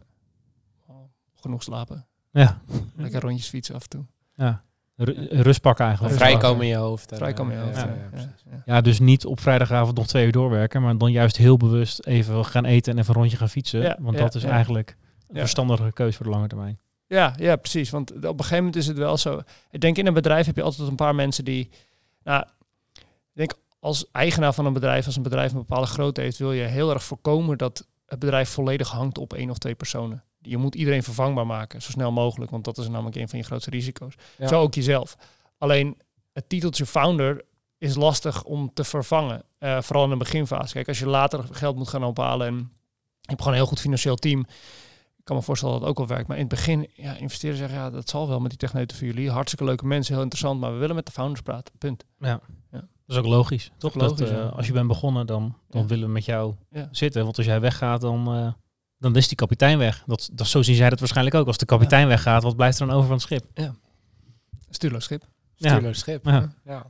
[1.41, 2.05] Genoeg slapen.
[2.31, 2.61] Ja,
[2.95, 4.05] Lekker rondjes fietsen af en toe.
[4.35, 4.63] ja.
[4.95, 6.15] Ru- rust pakken eigenlijk.
[6.15, 7.11] Vrijkomen in je hoofd.
[7.11, 7.85] en, Vrij in je eh, hoofd.
[8.51, 12.05] ja, Ja, dus niet op vrijdagavond nog twee uur doorwerken, maar dan juist heel bewust
[12.05, 13.81] even gaan eten en even een rondje gaan fietsen.
[13.81, 14.49] Ja, want ja, dat is ja.
[14.49, 14.95] eigenlijk
[15.27, 15.39] een Ja.
[15.39, 16.79] verstandige keuze voor de lange termijn.
[17.07, 17.89] Ja, ja, precies.
[17.89, 19.41] Want op een gegeven moment is het wel zo.
[19.71, 21.69] Ik denk in een bedrijf heb je altijd een paar mensen die.
[22.23, 22.43] Nou,
[22.93, 26.51] ik denk als eigenaar van een bedrijf, als een bedrijf een bepaalde grootte heeft, wil
[26.51, 30.23] je heel erg voorkomen dat het bedrijf volledig hangt op één of twee personen.
[30.41, 33.45] Je moet iedereen vervangbaar maken, zo snel mogelijk, want dat is namelijk een van je
[33.45, 34.13] grootste risico's.
[34.37, 34.47] Ja.
[34.47, 35.15] Zo ook jezelf.
[35.57, 35.97] Alleen
[36.33, 37.45] het titeltje founder
[37.77, 40.73] is lastig om te vervangen, eh, vooral in de beginfase.
[40.73, 42.65] Kijk, als je later geld moet gaan ophalen en je
[43.21, 44.39] hebt gewoon een heel goed financieel team,
[45.17, 46.27] ik kan me voorstellen dat het ook wel werkt.
[46.27, 49.07] Maar in het begin, ja, investeren zeggen, ja, dat zal wel met die techneuten voor
[49.07, 49.29] jullie.
[49.29, 51.73] Hartstikke leuke mensen, heel interessant, maar we willen met de founders praten.
[51.77, 52.05] Punt.
[52.19, 52.39] Ja.
[52.71, 52.79] Ja.
[52.79, 53.71] Dat is ook logisch.
[53.77, 53.93] Toch?
[53.95, 54.43] logisch, dat, eh, ja.
[54.43, 55.87] Als je bent begonnen, dan, dan Ja.
[55.87, 56.87] willen we met jou Ja.
[56.91, 57.23] zitten.
[57.23, 58.53] Want als jij weggaat, dan, eh,
[58.99, 60.03] dan is die kapitein weg.
[60.05, 61.47] Dat, dat, zo zien zij dat waarschijnlijk ook.
[61.47, 63.45] Als de kapitein weggaat, wat blijft er dan over van het schip?
[64.69, 65.23] Stuurloos schip.
[65.55, 66.25] Stuurloos schip.
[66.25, 66.31] Ja.
[66.31, 66.53] Ja.
[66.65, 66.85] Ja.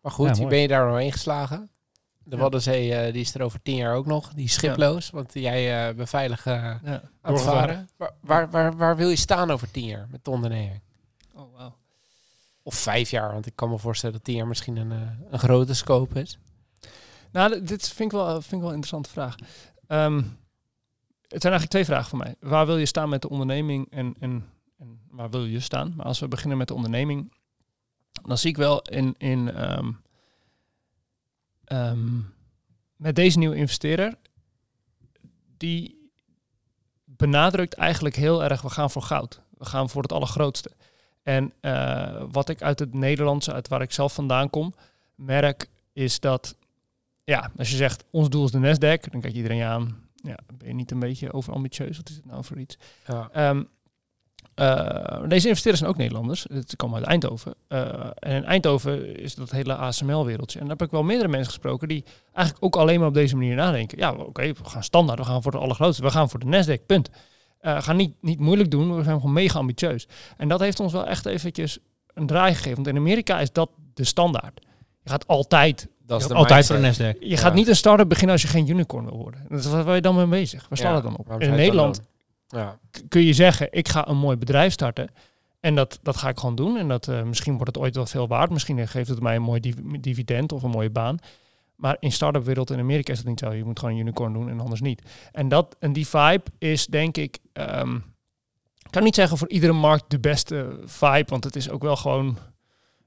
[0.00, 1.70] Maar goed, Ja, ben je daar doorheen geslagen?
[2.24, 2.42] De Ja.
[2.42, 4.34] Waddenzee eh, die is er over tien jaar ook nog.
[4.34, 7.02] Die is schiploos, want jij eh beveiligt eh, aan Ja.
[7.22, 7.88] het varen.
[7.96, 10.80] Waar, waar, waar, waar wil je staan over tien jaar met de onderneming?
[11.34, 11.76] Oh, wauw.
[12.62, 14.90] Of vijf jaar, want ik kan me voorstellen dat tien jaar misschien een,
[15.30, 16.38] een grote scope is.
[17.32, 19.34] Nou, dit vind ik wel, vind ik wel een interessante vraag.
[19.86, 20.22] Ehm,
[21.32, 22.34] het zijn eigenlijk twee vragen voor mij.
[22.40, 25.92] Waar wil je staan met de onderneming en, en, en waar wil je staan?
[25.96, 27.32] Maar als we beginnen met de onderneming,
[28.22, 29.92] dan zie ik wel in, in ehm,
[31.64, 32.18] ehm,
[32.96, 34.14] met deze nieuwe investeerder,
[35.56, 36.10] die
[37.04, 39.40] benadrukt eigenlijk heel erg, we gaan voor goud.
[39.58, 40.70] We gaan voor het allergrootste.
[41.22, 44.74] En eh, wat ik uit het Nederlandse, uit waar ik zelf vandaan kom,
[45.14, 46.56] merk, is dat,
[47.24, 50.68] ja, als je zegt, ons doel is de Nasdaq, dan kijkt iedereen aan, ja, ben
[50.68, 51.96] je niet een beetje overambitieus?
[51.96, 52.78] Wat is het nou voor iets?
[53.06, 53.28] Ja.
[53.32, 53.62] Ehm,
[54.54, 56.42] eh, deze investeerders zijn ook Nederlanders.
[56.42, 57.54] Ze komen uit Eindhoven.
[57.68, 60.58] Eh, en in Eindhoven is dat hele ASML-wereldje.
[60.58, 63.36] En daar heb ik wel meerdere mensen gesproken die eigenlijk ook alleen maar op deze
[63.36, 63.98] manier nadenken.
[63.98, 66.86] Ja, oké, we gaan standaard, we gaan voor de allergrootste, we gaan voor de Nasdaq,
[66.86, 67.10] punt.
[67.58, 70.08] Eh, we gaan niet, niet moeilijk doen, we zijn gewoon mega ambitieus.
[70.36, 71.78] En dat heeft ons wel echt eventjes
[72.14, 72.74] een draai gegeven.
[72.74, 74.60] Want in Amerika is dat de standaard.
[75.02, 77.18] Je gaat altijd Dat is de Altijd voor de Nasdaq.
[77.20, 77.36] je Ja.
[77.36, 79.46] gaat niet een start-up beginnen als je geen unicorn wil worden.
[79.48, 80.68] Dat is waar je dan mee bezig.
[80.68, 81.40] Waar slaat Ja, het dan op?
[81.42, 82.00] In Nederland?
[82.48, 82.78] Ja.
[83.08, 85.08] kun je zeggen, ik ga een mooi bedrijf starten.
[85.60, 86.76] En dat, dat ga ik gewoon doen.
[86.76, 88.50] En dat, eh, misschien wordt het ooit wel veel waard.
[88.50, 91.16] Misschien geeft het mij een mooi div- dividend of een mooie baan.
[91.76, 93.52] Maar in start-up wereld in Amerika is dat niet zo.
[93.52, 95.02] Je moet gewoon een unicorn doen en anders niet.
[95.32, 97.38] En, dat, en die vibe is denk ik...
[97.52, 101.24] ehm, ik kan niet zeggen voor iedere markt de beste vibe.
[101.26, 102.36] Want het is ook wel gewoon...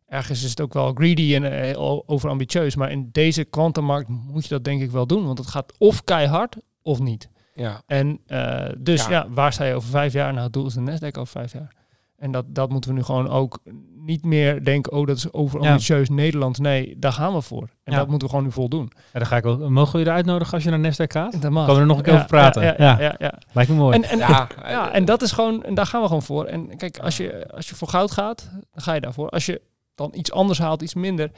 [0.07, 2.75] Ergens is het ook wel greedy en eh, overambitieus.
[2.75, 5.25] Maar in deze kwantummarkt moet je dat denk ik wel doen.
[5.25, 7.29] Want het gaat of keihard of niet.
[7.53, 7.81] Ja.
[7.85, 9.09] En eh, dus Ja.
[9.11, 9.27] ja.
[9.29, 10.31] waar sta je over vijf jaar?
[10.31, 11.71] Nou, het doel is de Nasdaq over vijf jaar.
[12.17, 13.59] En dat, dat moeten we nu gewoon ook
[14.05, 16.59] niet meer denken, oh, dat is overambitieus Nederlands.
[16.59, 17.69] Nee, daar gaan we voor.
[17.83, 17.97] En Ja.
[17.97, 18.91] dat moeten we gewoon nu voldoen.
[19.13, 19.69] Ja, dan ga ik ook.
[19.69, 21.41] Mogen we je er uitnodigen als je naar Nasdaq gaat?
[21.41, 21.65] Dat mag.
[21.65, 22.63] Kunnen we er nog een keer Ja, over praten?
[22.63, 22.85] Ja, Ja.
[22.99, 23.33] ja, ja, ja.
[23.51, 23.95] Lijkt me mooi.
[23.95, 26.45] En, en, Ja, ja, en dat is gewoon, en daar gaan we gewoon voor.
[26.45, 29.29] En kijk, als je, als je voor goud gaat, dan ga je daarvoor.
[29.29, 29.61] Als je
[29.95, 31.31] dan iets anders haalt, iets minder,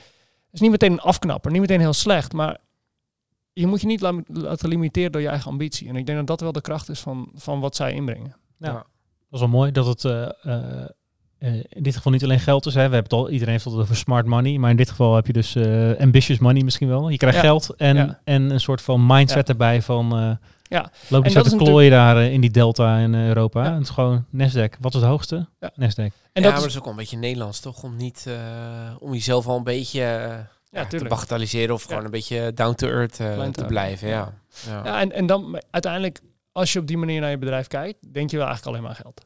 [0.52, 2.58] is niet meteen een afknapper, niet meteen heel slecht, maar
[3.54, 5.88] je moet je niet la- laten limiteren door je eigen ambitie.
[5.90, 8.36] En ik denk dat dat wel de kracht is van, van wat zij inbrengen.
[8.58, 8.68] Ja.
[8.68, 8.74] Ja.
[8.74, 8.84] Dat
[9.32, 10.86] is wel mooi dat het eh, eh,
[11.38, 12.74] eh, in dit geval niet alleen geld is.
[12.74, 12.88] Hè.
[12.90, 14.58] We hebben het al, iedereen heeft het over smart money.
[14.58, 17.10] Maar in dit geval heb je dus eh, ambitious money misschien wel.
[17.10, 17.44] Je krijgt Ja.
[17.44, 18.22] geld en, Ja.
[18.24, 19.54] en een soort van mindset Ja.
[19.54, 20.38] erbij van...
[20.70, 20.92] Ja.
[21.08, 23.28] Loop En je dat zo te is klooien daar eh, in die delta in eh,
[23.28, 23.64] Europa.
[23.64, 23.74] Ja.
[23.74, 24.80] Het is gewoon Nasdaq.
[24.80, 25.48] Wat is het hoogste?
[25.60, 25.72] Ja.
[25.76, 25.96] Nasdaq.
[25.96, 27.84] En ja, dat maar is, dat is ook wel een beetje Nederlands, toch?
[27.84, 28.36] Om niet eh,
[29.00, 30.02] om jezelf al een beetje
[30.70, 31.88] ja, te bagatelliseren of Ja.
[31.88, 34.08] gewoon een beetje down to earth eh, te te blijven.
[34.08, 34.34] Ja.
[34.68, 34.82] Ja.
[34.84, 36.20] Ja, en, en dan uiteindelijk,
[36.52, 38.98] als je op die manier naar je bedrijf kijkt, denk je wel eigenlijk alleen maar
[38.98, 39.26] aan geld.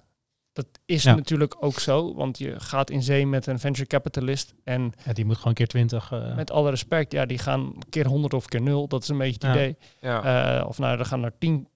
[0.53, 1.15] Dat is Ja.
[1.15, 5.25] natuurlijk ook zo, want je gaat in zee met een venture capitalist en Ja, die
[5.25, 6.11] moet gewoon keer 20.
[6.11, 9.17] eh met alle respect, ja, die gaan keer 100 of keer 0, dat is een
[9.17, 9.51] beetje het Ja.
[9.51, 9.77] idee.
[10.01, 10.59] Ja.
[10.59, 11.67] Eh, of nou, dan gaan er 10,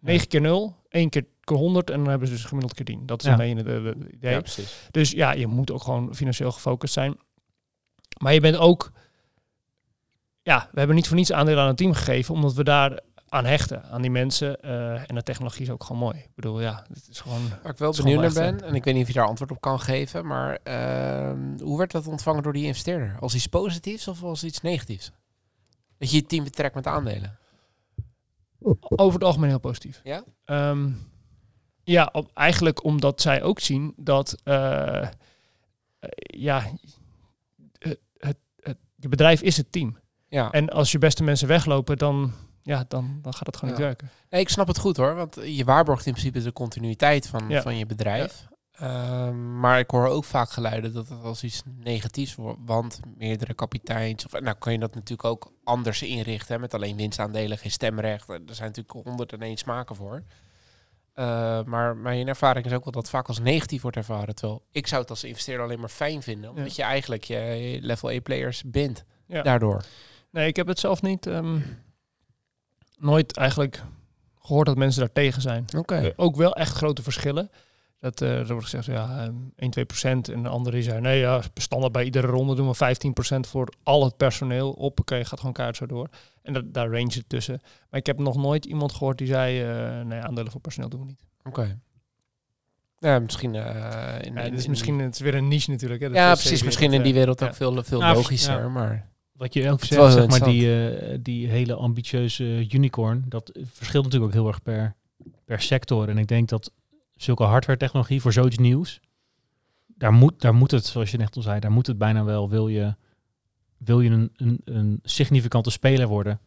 [0.00, 3.06] 9 keer 0, 1 keer keer 100 en dan hebben ze dus gemiddeld keer 10.
[3.06, 3.32] Dat is Ja.
[3.38, 4.32] een beetje het idee.
[4.32, 4.88] ja, precies.
[4.90, 7.16] Dus ja, je moet ook gewoon financieel gefocust zijn.
[8.20, 8.92] Maar je bent ook...
[10.42, 13.00] Ja, we hebben niet voor niets aandelen aan het team gegeven, omdat we daar
[13.34, 14.60] aan hechten, aan die mensen.
[14.60, 16.16] eh, en de technologie is ook gewoon mooi.
[16.18, 17.48] Ik bedoel, ja, het is gewoon...
[17.62, 19.60] Waar ik wel benieuwd naar ben, en ik weet niet of je daar antwoord op
[19.60, 23.16] kan geven, maar ehm, hoe werd dat ontvangen door die investeerder?
[23.20, 25.12] Als iets positiefs of als iets negatiefs?
[25.98, 27.38] Dat je je team betrekt met aandelen.
[28.80, 30.00] Over het algemeen heel positief.
[30.04, 30.24] Ja?
[30.44, 30.90] Ehm,
[31.84, 34.36] ja, op, eigenlijk omdat zij ook zien dat...
[34.44, 35.08] eh, eh,
[36.16, 36.62] ja,
[37.78, 39.96] het, het, het, je bedrijf is het team.
[40.28, 40.50] Ja.
[40.50, 42.32] En als je beste mensen weglopen, dan,
[42.64, 43.80] ja, dan, dan gaat het gewoon Ja.
[43.80, 44.10] niet werken.
[44.30, 47.62] Nee, ik snap het goed hoor, want je waarborgt in principe de continuïteit van, Ja.
[47.62, 48.46] van je bedrijf.
[48.74, 53.54] Ehm, maar ik hoor ook vaak geluiden dat het als iets negatiefs wordt, want meerdere
[53.54, 57.70] kapiteins, of nou kan je dat natuurlijk ook anders inrichten, hè, met alleen winstaandelen, geen
[57.70, 58.28] stemrecht.
[58.28, 60.22] Er zijn natuurlijk honderd en één smaken voor.
[61.14, 64.34] Eh, maar mijn ervaring is ook wel dat het vaak als negatief wordt ervaren.
[64.34, 68.08] Terwijl ik zou het als investeerder alleen maar fijn vinden, omdat je eigenlijk je, level
[68.10, 69.42] A players bindt Ja.
[69.42, 69.84] daardoor.
[70.30, 71.26] Nee, ik heb het zelf niet...
[71.26, 71.58] ehm,
[72.98, 73.82] nooit eigenlijk
[74.40, 75.64] gehoord dat mensen daar tegen zijn.
[75.76, 75.94] Oké.
[75.96, 77.50] Eh, ook wel echt grote verschillen.
[78.00, 80.28] Dat eh, er wordt gezegd, ja, ehm, 1, 2 procent.
[80.28, 83.46] En de andere die zei, nee, ja, standaard bij iedere ronde doen we 15 procent
[83.46, 84.70] voor al het personeel.
[84.72, 86.08] Op, oké, gaat gewoon kaart zo door.
[86.42, 87.60] En dat, daar range het tussen.
[87.90, 91.00] Maar ik heb nog nooit iemand gehoord die zei, eh, nee, aandelen voor personeel doen
[91.00, 91.22] we niet.
[91.44, 91.78] Oké.
[92.98, 93.64] Ja, misschien eh
[94.20, 96.00] in, Ja, in- dit is in- misschien, het is weer een niche natuurlijk.
[96.00, 96.62] Hè, Ja, precies.
[96.62, 97.46] Misschien in eh, die wereld ja.
[97.46, 98.58] ook veel, veel Ja, logischer.
[98.60, 98.68] ja.
[98.68, 104.04] Maar Wat je ook zegt, zeg maar, die, eh, die hele ambitieuze unicorn, dat verschilt
[104.04, 104.94] natuurlijk ook heel erg per,
[105.44, 106.08] per sector.
[106.08, 106.72] En ik denk dat
[107.16, 109.00] zulke hardware technologie voor zoiets nieuws,
[109.86, 112.48] daar moet, daar moet het, zoals je net al zei, daar moet het bijna wel,
[112.48, 112.94] wil je,
[113.76, 116.40] wil je een, een, een significante speler worden.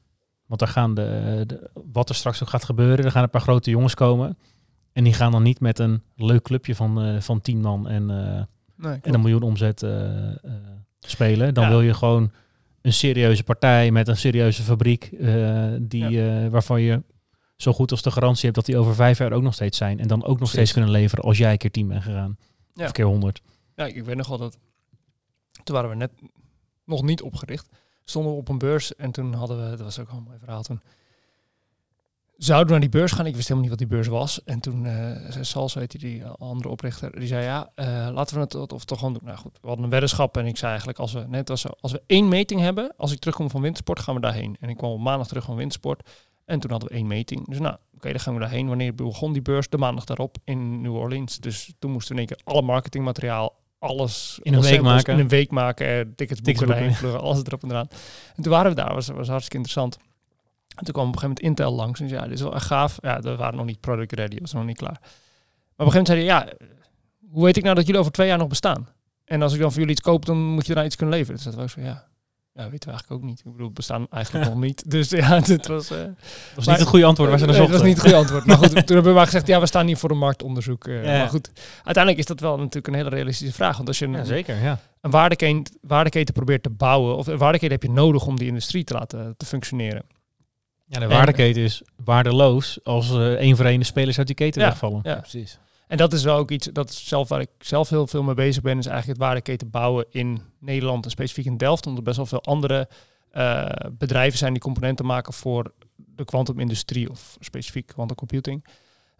[0.45, 3.41] Want daar gaan de, de, wat er straks ook gaat gebeuren, er gaan een paar
[3.41, 4.37] grote jongens komen.
[4.93, 8.09] En die gaan dan niet met een leuk clubje van, eh, van tien man en,
[8.09, 8.43] eh,
[8.75, 9.85] Nee, en een miljoen omzet
[10.99, 11.53] spelen.
[11.53, 11.69] Dan Ja.
[11.69, 12.31] wil je gewoon
[12.87, 17.03] een serieuze partij met een serieuze fabriek, eh, die, eh, waarvan je
[17.55, 19.99] zo goed als de garantie hebt dat die over vijf jaar ook nog steeds zijn.
[19.99, 20.53] En dan ook nog Precies.
[20.53, 22.37] steeds kunnen leveren als jij een keer tien bent gegaan.
[22.73, 22.85] Ja.
[22.85, 23.41] Of keer honderd.
[23.75, 24.57] Ja, ik weet nog wel dat.
[25.63, 26.11] Toen waren we net
[26.85, 27.67] nog niet opgericht.
[28.03, 29.69] Stonden we op een beurs en toen hadden we.
[29.69, 30.81] Dat was ook al een mooi verhaal toen.
[32.37, 33.25] Zouden we naar die beurs gaan?
[33.25, 34.43] Ik wist helemaal niet wat die beurs was.
[34.43, 38.41] En toen eh zei Sals, je, die andere oprichter, die zei ja, eh, laten we
[38.41, 39.23] het of, of toch gewoon doen.
[39.25, 41.91] Nou goed, we hadden een weddenschap en ik zei eigenlijk als we net als, als
[41.91, 44.55] we één meting hebben, als ik terugkom van wintersport, gaan we daarheen.
[44.59, 46.09] En ik kwam op maandag terug van wintersport
[46.45, 47.47] en toen hadden we één meting.
[47.47, 48.67] Dus nou, oké, dan gaan we daarheen.
[48.67, 49.69] Wanneer begon die beurs?
[49.69, 51.37] De maandag daarop in New Orleans.
[51.37, 55.13] Dus toen moesten we in één keer alle marketingmateriaal, alles In een week maken.
[55.13, 57.87] In een week maken, eh, tickets Tickets boeken boeken, daarheen vluggen, alles erop en eraan.
[58.35, 59.97] En toen waren we daar, was, was hartstikke interessant.
[60.77, 62.55] En toen kwam op een gegeven moment Intel langs en zei, ja, dit is wel
[62.55, 62.97] echt gaaf.
[63.01, 64.97] Ja, we waren nog niet product ready, was nog niet klaar.
[65.01, 66.67] Maar op een gegeven moment zei hij, ja,
[67.31, 68.87] hoe weet ik nou dat jullie over twee jaar nog bestaan?
[69.25, 71.35] En als ik dan voor jullie iets koop, dan moet je daarna iets kunnen leveren.
[71.35, 72.05] Dus dat was zo, ja,
[72.53, 73.39] ja, weten we eigenlijk ook niet.
[73.45, 74.83] Ik bedoel, bestaan eigenlijk nog niet.
[74.91, 75.89] Dus ja, dit was...
[75.91, 76.07] eh, Dat
[76.55, 77.87] was Maar- niet het goede antwoord waar ze naar Nee, dat was zochten.
[77.87, 78.45] niet het goede antwoord.
[78.45, 80.87] Maar goed, toen hebben we maar gezegd, ja, we staan hier voor een marktonderzoek.
[80.87, 81.17] eh, Ja.
[81.17, 83.75] Maar goed, uiteindelijk is dat wel natuurlijk een hele realistische vraag.
[83.75, 84.79] Want als je een, Ja, zeker, ja.
[85.01, 88.83] een waardeketen, waardeketen probeert te bouwen, of een waardeketen heb je nodig om die industrie
[88.83, 90.03] te laten te functioneren.
[90.89, 94.61] Ja, de waardeketen is waardeloos als eh één voor één de spelers uit die keten
[94.61, 94.67] Ja.
[94.67, 94.99] wegvallen.
[95.03, 95.15] Ja.
[95.15, 95.59] precies.
[95.87, 98.35] En dat is wel ook iets, dat is zelf waar ik zelf heel veel mee
[98.35, 101.85] bezig ben, is eigenlijk het waardeketen bouwen in Nederland en specifiek in Delft.
[101.85, 102.87] Omdat er best wel veel andere
[103.31, 108.65] eh, bedrijven zijn die componenten maken voor de kwantumindustrie of specifiek quantum computing.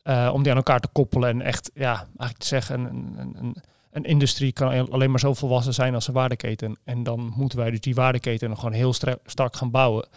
[0.04, 3.36] Eh, om die aan elkaar te koppelen en echt, ja, eigenlijk te zeggen, een, een,
[3.40, 3.56] een,
[3.92, 6.78] een industrie kan alleen maar zo volwassen zijn als een waardeketen.
[6.84, 8.94] En dan moeten wij dus die waardeketen nog gewoon heel
[9.26, 10.08] strak gaan bouwen.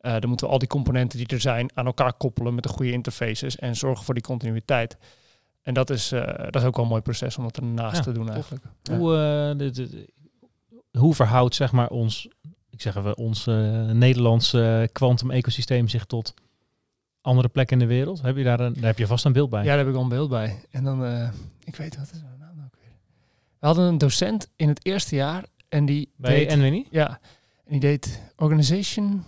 [0.00, 2.68] Eh, dan moeten we al die componenten die er zijn aan elkaar koppelen met de
[2.68, 4.96] goede interfaces en zorgen voor die continuïteit.
[5.62, 6.20] En dat is, eh,
[6.50, 8.64] dat is ook wel een mooi proces om dat ernaast Ja, te doen eigenlijk.
[8.90, 9.16] Hoe,
[9.60, 12.28] eh, hoe verhoudt zeg maar ons,
[12.70, 13.44] ik zeg even, ons
[13.92, 16.34] Nederlandse quantum ecosysteem zich tot
[17.20, 18.22] andere plekken in de wereld?
[18.22, 19.62] Heb je daar, een, daar heb je vast een beeld bij.
[19.62, 20.64] Ja, daar heb ik al een beeld bij.
[20.70, 21.04] En dan,
[21.64, 22.92] ik weet wat is haar naam nou ook weer.
[23.58, 26.86] We hadden een docent in het eerste jaar en die bij deed, Enwini?
[26.90, 27.20] ja,
[27.64, 29.24] en die deed organization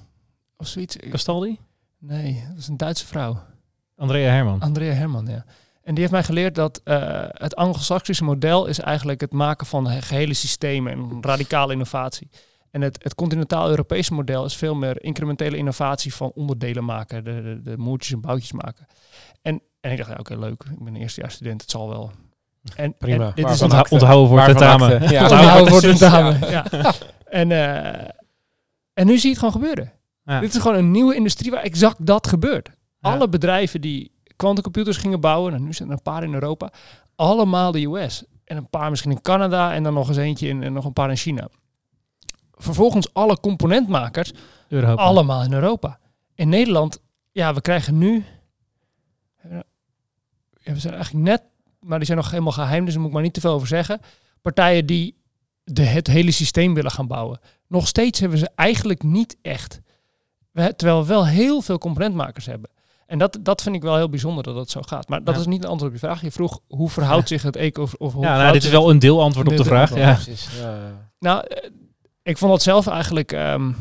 [0.63, 0.97] of zoiets.
[1.11, 1.59] Castaldi?
[1.99, 3.39] Nee, dat was een Duitse vrouw.
[3.97, 4.61] Andrea Herman.
[4.61, 5.45] Andrea Herman, ja.
[5.83, 9.87] En die heeft mij geleerd dat eh, het Anglo-Saxische model is eigenlijk het maken van
[9.89, 12.31] he- gehele systemen en radicale innovatie.
[12.71, 17.61] En het, het continentaal-Europese model is veel meer incrementele innovatie van onderdelen maken, de, de,
[17.71, 18.87] de moertjes en boutjes maken.
[19.43, 20.65] En, en ik dacht, ja, oké, leuk.
[20.71, 22.11] Ik ben een eerstejaarsstudent, het zal wel.
[22.77, 23.27] En, Prima.
[23.27, 24.93] en dit is onthouden voor tentamen.
[25.03, 25.15] akte.
[25.15, 26.51] Ja, onthouden voor tentamen.
[26.51, 26.65] ja.
[26.71, 26.93] Ja.
[27.25, 28.09] En, eh,
[28.95, 29.93] en nu zie je het gewoon gebeuren.
[30.25, 30.41] Ja.
[30.41, 32.71] Dit is gewoon een nieuwe industrie waar exact dat gebeurt.
[33.01, 36.73] Alle bedrijven die quantumcomputers gingen bouwen, en nu zijn er een paar in Europa,
[37.17, 38.25] allemaal de US.
[38.45, 40.93] En een paar misschien in Canada en dan nog eens eentje in, en nog een
[40.93, 41.49] paar in China.
[42.53, 44.33] Vervolgens alle componentmakers,
[44.69, 45.03] Europa.
[45.03, 45.99] allemaal in Europa.
[46.35, 47.01] In Nederland,
[47.33, 48.25] ja, we krijgen nu...
[50.65, 51.43] Ja, we zijn eigenlijk net,
[51.81, 53.69] maar die zijn nog helemaal geheim, dus daar moet ik maar niet te veel over
[53.69, 54.01] zeggen.
[54.43, 55.17] Partijen die
[55.65, 57.41] de, het hele systeem willen gaan bouwen.
[57.67, 59.81] Nog steeds hebben ze eigenlijk niet echt.
[60.53, 62.71] We, terwijl we wel heel veel componentmakers hebben.
[63.07, 65.09] En dat, dat vind ik wel heel bijzonder dat dat zo gaat.
[65.09, 65.41] Maar dat Ja.
[65.41, 66.23] is niet een antwoord op je vraag.
[66.23, 67.83] Je vroeg hoe verhoudt zich het eco...
[67.83, 69.95] Of, of hoe Ja, nou, verhoudt dit is wel een deelantwoord op de vraag.
[69.97, 70.13] Ja.
[70.13, 70.49] precies.
[70.61, 70.79] Ja,
[71.19, 71.71] nou, eh,
[72.23, 73.33] ik vond dat zelf eigenlijk.
[73.33, 73.73] ehm,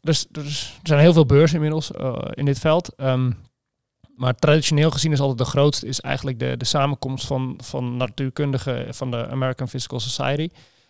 [0.00, 2.94] dus, dus, er zijn heel veel beurzen inmiddels eh, in dit veld.
[2.94, 3.30] Ehm,
[4.16, 8.94] maar traditioneel gezien is altijd de grootste is eigenlijk de, de samenkomst van, van natuurkundigen
[8.94, 10.48] van de American Physical Society.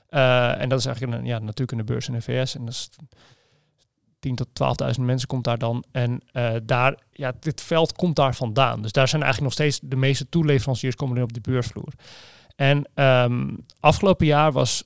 [0.09, 2.55] Eh, en dat is eigenlijk een ja, natuurkundebeurs in de VS.
[2.55, 2.89] En dat is
[4.19, 4.49] 10 tot
[4.99, 5.85] 12.000 mensen komt daar dan.
[5.93, 8.83] En eh, daar, ja, dit veld komt daar vandaan.
[8.83, 11.93] Dus daar zijn eigenlijk nog steeds de meeste toeleveranciers komen nu op die beursvloer.
[12.57, 13.49] En ehm,
[13.81, 14.85] afgelopen jaar was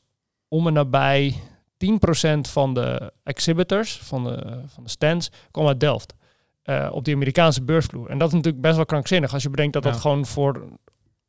[0.48, 1.34] om en nabij
[1.76, 6.14] 10% van de exhibitors, van de, van de stands, kwam uit Delft.
[6.62, 8.10] eh, op die Amerikaanse beursvloer.
[8.10, 9.90] En dat is natuurlijk best wel krankzinnig als je bedenkt dat Ja.
[9.90, 10.68] dat gewoon voor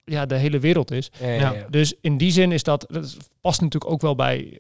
[0.03, 1.11] ja, de hele wereld is.
[1.19, 1.51] Ja, ja, Ja.
[1.53, 1.65] ja.
[1.69, 4.59] Dus in die zin is dat, dat past natuurlijk ook wel bij.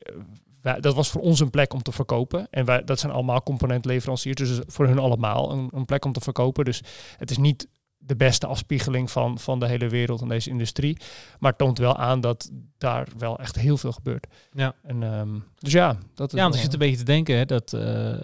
[0.63, 2.47] Wij- dat was voor ons een plek om te verkopen.
[2.49, 4.35] En wij, dat zijn allemaal componentleveranciers.
[4.37, 6.65] Dus voor hun allemaal een, een plek om te verkopen.
[6.65, 6.81] Dus
[7.17, 7.67] het is niet
[8.05, 10.97] de beste afspiegeling van, van de hele wereld en deze industrie.
[11.39, 14.27] Maar het toont wel aan dat daar wel echt heel veel gebeurt.
[14.51, 14.73] Ja.
[14.83, 17.45] En, ehm, dus ja, dat is Ja, want ik zit een beetje te denken hè,
[17.45, 18.19] dat eh, eh,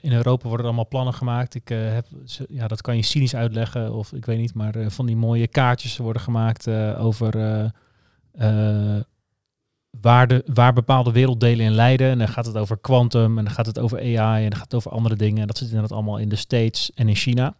[0.00, 1.54] in Europa worden allemaal plannen gemaakt.
[1.54, 2.06] Ik, eh, heb,
[2.48, 5.96] ja, dat kan je cynisch uitleggen of ik weet niet, maar van die mooie kaartjes
[5.96, 7.34] worden gemaakt over
[10.00, 12.10] waar, de, waar bepaalde werelddelen in leiden.
[12.10, 14.70] En dan gaat het over quantum en dan gaat het over AI en dan gaat
[14.70, 15.40] het over andere dingen.
[15.40, 17.54] En dat zit inderdaad allemaal in de States en in China.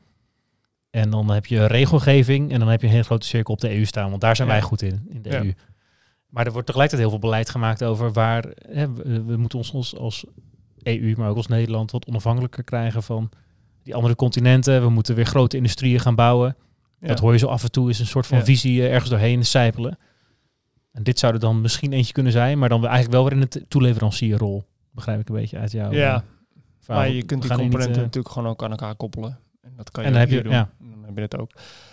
[0.90, 3.76] En dan heb je regelgeving en dan heb je een hele grote cirkel op de
[3.76, 4.54] EU staan, want daar zijn Ja.
[4.54, 5.42] wij goed in, in de Ja.
[5.42, 5.52] EU.
[6.28, 9.72] Maar er wordt tegelijkertijd heel veel beleid gemaakt over waar hè, we, we moeten ons
[9.74, 10.24] als, als
[10.82, 13.30] EU, maar ook als Nederland, wat onafhankelijker krijgen van
[13.82, 14.82] die andere continenten.
[14.82, 16.56] We moeten weer grote industrieën gaan bouwen.
[17.00, 17.08] Ja.
[17.08, 19.44] Dat hoor je zo af en toe, is een soort van visie eh, ergens doorheen
[19.46, 19.98] sijpelen.
[20.92, 23.46] En dit zou er dan misschien eentje kunnen zijn, maar dan eigenlijk wel weer in
[23.50, 24.64] de toeleverancierrol.
[24.90, 26.20] Begrijp ik een beetje uit jouw Ja, eh,
[26.80, 27.02] verhaal.
[27.02, 29.38] maar je kunt die niet, componenten eh, natuurlijk gewoon ook aan elkaar koppelen.
[29.60, 30.52] En dat kan je En dan heb je- doen.
[30.52, 30.70] ja.
[30.78, 31.50] Dan heb je het ook.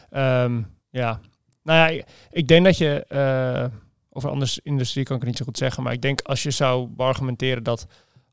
[0.10, 1.20] Ehm, ja,
[1.64, 3.06] nou ja, ik, denk dat je...
[3.08, 3.66] eh
[4.10, 5.84] over andere industrie kan ik het niet zo goed zeggen.
[5.84, 7.88] Maar ik denk als je zou argumenteren dat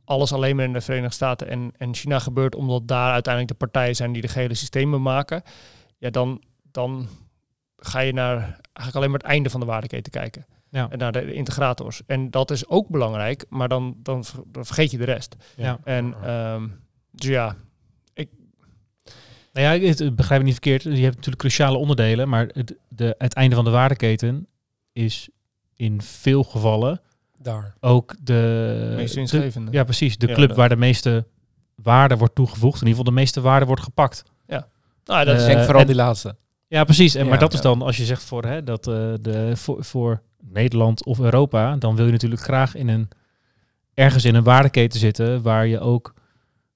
[0.05, 2.55] alles alleen maar in de Verenigde Staten en, en China gebeurt...
[2.55, 5.43] omdat daar uiteindelijk de partijen zijn die de gehele systemen maken...
[5.99, 7.09] Ja, dan, dan
[7.77, 10.47] ga je naar eigenlijk alleen maar het einde van de waardeketen kijken.
[10.75, 10.89] Ja.
[10.91, 12.03] En naar de, integrators.
[12.07, 15.37] En dat is ook belangrijk, maar dan, dan, ver- dan vergeet je de rest.
[15.57, 15.79] Ja.
[15.85, 16.69] En ehm,
[17.11, 17.57] dus ja,
[19.53, 20.83] Nou ja, het, het begrijp me niet verkeerd.
[20.83, 24.47] Je hebt natuurlijk cruciale onderdelen, maar het, de, het einde van de waardeketen
[24.93, 25.29] is
[25.77, 27.01] in veel gevallen
[27.43, 27.75] Daar.
[27.81, 28.93] ook de...
[28.97, 30.19] meest de- ja, precies.
[30.19, 31.27] De Ja, club waar de meeste
[31.75, 32.81] waarde wordt toegevoegd.
[32.81, 34.23] In ieder geval de meeste waarde wordt gepakt.
[35.05, 36.37] nou, dat Eh, is Ik denk vooral en- die laatste.
[36.69, 37.15] Ja, precies.
[37.15, 37.65] En, Ja, maar dat is ja.
[37.65, 41.97] dan, als je zegt voor, hè, dat, eh, de, voor, voor Nederland of Europa, dan
[41.97, 43.09] wil je natuurlijk graag in een,
[43.95, 46.15] ergens in een waardeketen zitten waar je ook,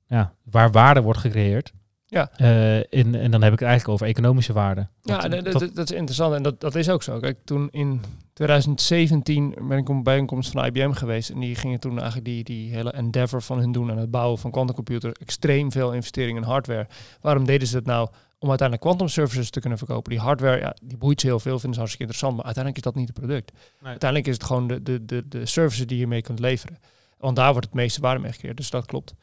[0.07, 1.73] ja, waar waarde wordt gecreëerd.
[2.07, 2.31] Ja.
[2.37, 4.89] Eh, in, en dan heb ik het eigenlijk over economische waarde.
[5.03, 7.19] Ja, dat, dat- is interessant en dat, dat is ook zo.
[7.19, 8.01] Kijk, toen in
[8.33, 12.45] 2017 ben ik op een bijeenkomst van IBM geweest en die gingen toen eigenlijk die,
[12.45, 15.13] die hele endeavor van hun doen aan het bouwen van quantumcomputer.
[15.21, 16.87] Extreem veel investering in hardware.
[17.21, 18.09] Waarom deden ze dat nou?
[18.41, 20.11] Om uiteindelijk quantum services te kunnen verkopen.
[20.11, 22.93] Die hardware, ja, die boeit ze heel veel, vinden ze hartstikke interessant, maar uiteindelijk is
[22.93, 23.53] dat niet het product.
[23.53, 23.91] Nee.
[23.91, 26.79] Uiteindelijk is het gewoon de, de, de, de services die je mee kunt leveren.
[27.19, 29.15] Want daar wordt het meeste waarde mee gecreëerd, dus dat klopt.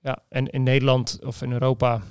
[0.00, 2.02] Ja, en in Nederland of in Europa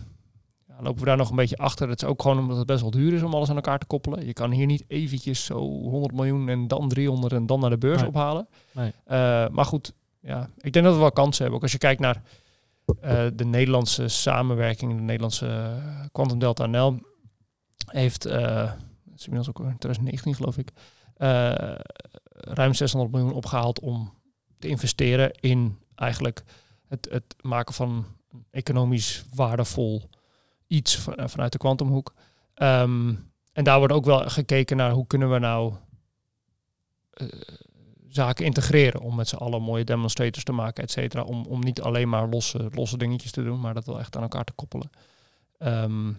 [0.67, 1.89] ja, lopen we daar nog een beetje achter.
[1.89, 3.85] Het is ook gewoon omdat het best wel duur is om alles aan elkaar te
[3.85, 4.25] koppelen.
[4.25, 7.77] Je kan hier niet eventjes zo 100 miljoen en dan 300 en dan naar de
[7.77, 8.07] beurs Nee.
[8.09, 8.47] ophalen.
[8.71, 8.91] Nee.
[9.05, 11.55] Eh, maar goed, ja, ik denk dat we wel kansen hebben.
[11.55, 12.21] Ook als je kijkt naar
[13.01, 16.99] eh, de Nederlandse samenwerking, de Nederlandse eh, Quantum Delta NL
[17.85, 20.71] heeft, is inmiddels ook in 2019 geloof ik,
[22.33, 24.13] ruim 600 miljoen opgehaald om
[24.59, 26.43] te investeren in eigenlijk
[26.87, 28.05] het, het maken van
[28.51, 30.09] economisch waardevol
[30.67, 32.13] iets van- vanuit de kwantumhoek.
[32.53, 33.13] Ehm,
[33.53, 35.73] en daar wordt ook wel gekeken naar hoe kunnen we nou
[38.15, 41.23] zaken integreren om met z'n allen mooie demonstrators te maken, et cetera.
[41.23, 44.21] Om, om niet alleen maar losse, losse dingetjes te doen, maar dat wel echt aan
[44.21, 44.89] elkaar te koppelen.
[45.57, 46.11] Ehm,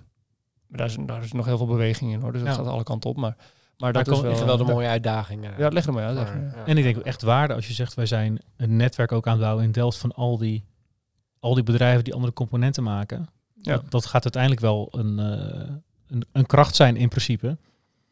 [0.68, 2.57] daar is, daar is nog heel veel beweging in hoor, dus dat Ja.
[2.57, 3.16] gaat alle kanten op.
[3.16, 3.47] Maar, maar
[3.78, 4.45] Maar dat is wel...
[4.47, 5.47] Wel de mooie uitdaging.
[5.59, 6.16] Ja, leg er maar uit.
[6.16, 6.64] Ja.
[6.66, 9.32] En ik denk ook echt waarde als je zegt, wij zijn een netwerk ook aan
[9.32, 10.64] het bouwen in Delft van al die,
[11.38, 13.26] al die bedrijven die andere componenten maken.
[13.62, 13.74] Ja.
[13.76, 15.74] Dat, dat gaat uiteindelijk wel een, eh,
[16.07, 17.59] een, een kracht zijn in principe.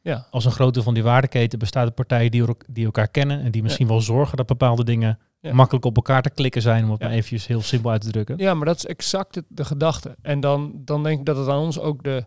[0.03, 0.27] Ja.
[0.31, 3.51] Als een groot deel van die waardeketen bestaat uit partijen die, die elkaar kennen en
[3.51, 5.53] die misschien wel zorgen dat bepaalde dingen Ja.
[5.55, 8.39] makkelijk op elkaar te klikken zijn, om het maar eventjes heel simpel uit te drukken.
[8.39, 10.17] Ja, maar dat is exact het- de gedachte.
[10.23, 12.25] En dan, dan denk ik dat het aan ons ook de,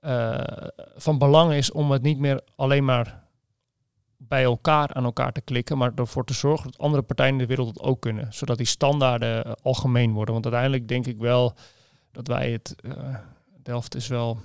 [0.00, 0.40] eh,
[0.96, 3.24] van belang is om het niet meer alleen maar
[4.16, 7.46] bij elkaar aan elkaar te klikken, maar ervoor te zorgen dat andere partijen in de
[7.46, 8.26] wereld het ook kunnen.
[8.32, 10.32] Zodat die standaarden eh, algemeen worden.
[10.34, 11.54] Want uiteindelijk denk ik wel
[12.12, 12.74] dat wij het...
[12.82, 13.14] eh,
[13.62, 14.38] Delft is wel...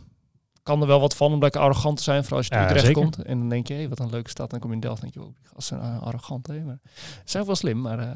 [0.71, 2.93] Kan er wel wat van om lekker arrogant te zijn, vooral als je Ja, zeker.
[2.93, 3.17] komt.
[3.23, 4.45] En dan denk je, hé, wat een leuke stad.
[4.45, 6.47] En dan kom je in Delft en denk je, oh, die gasten zijn eh, arrogant.
[6.47, 6.61] Hè?
[6.63, 7.99] Maar, ze zijn wel slim, maar...
[7.99, 8.09] eh,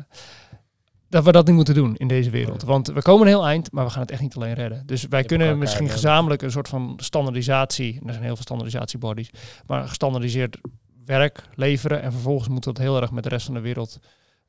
[1.10, 2.64] dat we dat niet moeten doen in deze wereld.
[2.64, 4.84] Want we komen een heel eind, maar we gaan het echt niet alleen redden.
[4.86, 9.30] Dus wij kunnen misschien gezamenlijk een soort van standaardisatie, er zijn heel veel standaardisatiebodies,
[9.66, 10.58] maar gestandaardiseerd
[11.06, 12.02] werk leveren.
[12.02, 14.00] En vervolgens moeten we dat heel erg met de rest van de wereld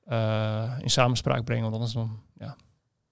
[0.05, 1.63] eh, in samenspraak brengen.
[1.63, 2.21] Want anders dan,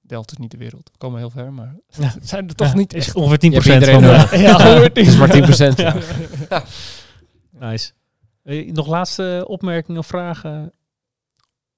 [0.06, 0.90] Delft is niet de wereld.
[0.92, 2.08] We komen heel ver, maar Ja.
[2.08, 4.06] het zijn er toch Ja, niet is ongeveer 10% Je hebt van de...
[4.06, 4.36] nodig.
[4.40, 5.74] Ja, Het is maar 10%.
[5.76, 5.94] ja.
[7.50, 7.92] Nice.
[8.42, 10.72] Eh, Nog laatste opmerkingen of vragen?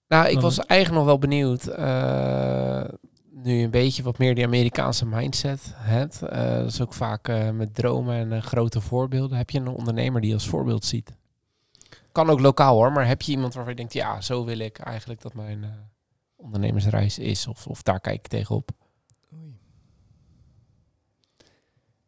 [0.09, 1.67] Nou, ik was eigenlijk nog wel benieuwd.
[1.67, 2.85] eh,
[3.31, 6.23] nu je een beetje wat meer die Amerikaanse mindset hebt.
[6.23, 9.39] eh, dat is ook vaak eh, met dromen en eh, grote voorbeelden.
[9.39, 11.13] Heb je een ondernemer die je als voorbeeld ziet?
[12.13, 14.79] Kan ook lokaal hoor, maar heb je iemand waarvan je denkt, ja, zo wil ik
[14.79, 15.71] eigenlijk dat mijn eh,
[16.37, 17.47] ondernemersreis is?
[17.47, 18.71] Of, of daar kijk ik tegenop?
[19.35, 19.59] Oei.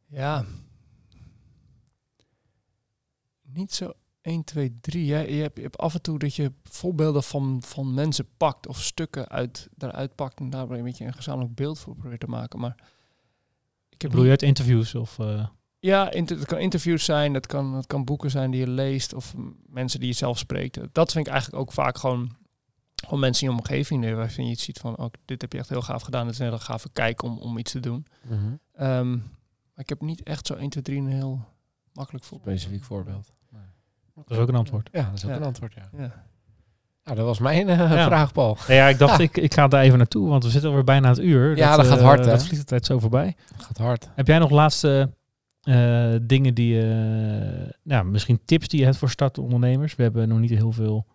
[0.06, 0.44] Ja.
[3.42, 5.04] Niet zo 1, 2, 3.
[5.04, 8.66] Je, je, hebt, je hebt af en toe dat je voorbeelden van, van mensen pakt
[8.66, 12.26] of stukken uit, daaruit pakt en daar een beetje een gezamenlijk beeld voor probeert te
[12.26, 12.60] maken.
[12.60, 12.74] Maar
[13.88, 14.94] ik heb Bedoel je uit interviews?
[14.94, 15.46] Of, eh,
[15.78, 19.14] Ja, inter, het kan interviews zijn, het kan, het kan boeken zijn die je leest
[19.14, 19.34] of
[19.66, 20.78] mensen die je zelf spreekt.
[20.92, 22.36] Dat vind ik eigenlijk ook vaak gewoon,
[23.04, 25.68] gewoon mensen in je omgeving waarvan je iets ziet van, oh, dit heb je echt
[25.68, 28.06] heel gaaf gedaan, het is een hele gave kijk om, om iets te doen.
[28.28, 28.36] Mhm.
[28.74, 31.44] Ehm, maar ik heb niet echt zo 1, 2, 3 een heel
[31.92, 32.58] makkelijk voorbeeld.
[32.58, 33.32] Specifiek voorbeeld.
[34.14, 34.88] Dat is ook een antwoord.
[34.92, 35.36] Ja, dat is ook Ja.
[35.36, 35.88] een antwoord, ja.
[35.98, 36.26] Ja.
[37.04, 38.06] Nou, dat was mijn eh, Ja.
[38.06, 38.56] vraag, Paul.
[38.68, 39.24] Ja, ik dacht, Ja.
[39.24, 41.56] ik, ik ga daar even naartoe, want we zitten alweer bijna het uur.
[41.56, 42.30] Ja, dat gaat eh, hard, hè?
[42.30, 43.36] Dat vliegt de tijd zo voorbij.
[43.56, 44.08] Gaat hard.
[44.14, 45.12] Heb jij nog laatste
[45.62, 49.94] eh, dingen die, eh nou, misschien tips die je hebt voor startende ondernemers?
[49.94, 51.06] We hebben nog niet heel veel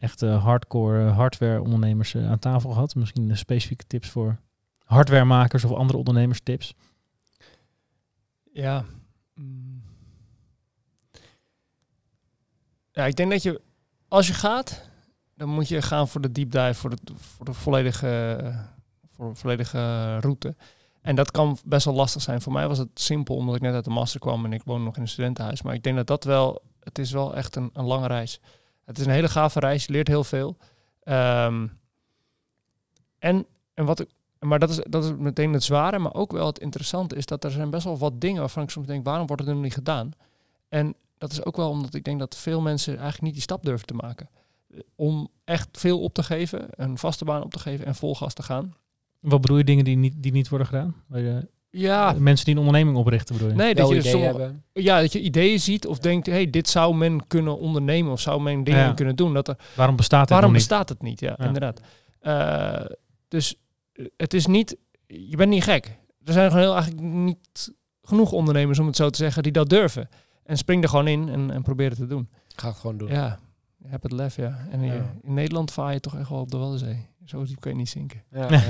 [0.00, 2.94] echte hardcore eh, hardware ondernemers eh, aan tafel gehad.
[2.94, 4.38] Misschien eh, specifieke tips voor
[4.84, 6.74] hardwaremakers of andere ondernemers tips.
[8.52, 8.84] Ja.
[9.34, 9.82] Mm.
[12.92, 13.60] Ja, ik denk dat je,
[14.08, 14.90] als je gaat,
[15.34, 18.52] dan moet je gaan voor de deep dive, voor de, volledige,
[19.10, 20.56] voor volledige route.
[21.00, 22.40] En dat kan best wel lastig zijn.
[22.40, 24.82] Voor mij was het simpel, omdat ik net uit de master kwam en ik woon
[24.82, 25.62] nog in een studentenhuis.
[25.62, 28.40] Maar ik denk dat dat wel, het is wel echt een, een lange reis.
[28.90, 30.56] Het is een hele gave reis, je leert heel veel.
[31.02, 31.66] Ehm,
[33.18, 36.46] en, en wat ik, maar dat is, dat is meteen het zware, maar ook wel
[36.46, 39.26] het interessante is dat er zijn best wel wat dingen waarvan ik soms denk, waarom
[39.26, 40.10] wordt het er nog niet gedaan?
[40.68, 43.64] En dat is ook wel omdat ik denk dat veel mensen eigenlijk niet die stap
[43.64, 44.28] durven te maken.
[44.94, 48.34] Om echt veel op te geven, een vaste baan op te geven en vol gas
[48.34, 48.74] te gaan.
[49.20, 50.94] Wat bedoel je dingen die niet, die niet worden gedaan?
[51.72, 53.56] Ja, mensen die een onderneming oprichten bedoel je?
[53.56, 54.64] nee, dat je, idee sommige- hebben.
[54.72, 58.42] ja, dat je ideeën ziet of denkt, hey, dit zou men kunnen ondernemen of zou
[58.42, 58.92] men dingen Ja.
[58.92, 59.34] kunnen doen.
[59.34, 60.68] Dat er, Waarom bestaat het waarom nog niet?
[60.68, 61.20] bestaat het niet?
[61.20, 61.44] Ja, Ja.
[61.46, 61.80] inderdaad.
[62.20, 62.84] Eh,
[63.28, 63.54] dus
[63.92, 65.98] eh, het is niet, je bent niet gek.
[66.24, 69.68] Er zijn gewoon heel eigenlijk niet genoeg ondernemers, om het zo te zeggen, die dat
[69.68, 70.08] durven.
[70.44, 72.28] En spring er gewoon in en, en probeer het te doen.
[72.56, 73.08] Ga het gewoon doen.
[73.08, 73.38] Ja,
[73.78, 74.66] je hebt het lef, ja.
[74.70, 77.06] En in Nederland vaar je toch echt wel op de Waddenzee.
[77.30, 78.22] Zo diep kan je niet zinken.
[78.32, 78.62] Ja, ja,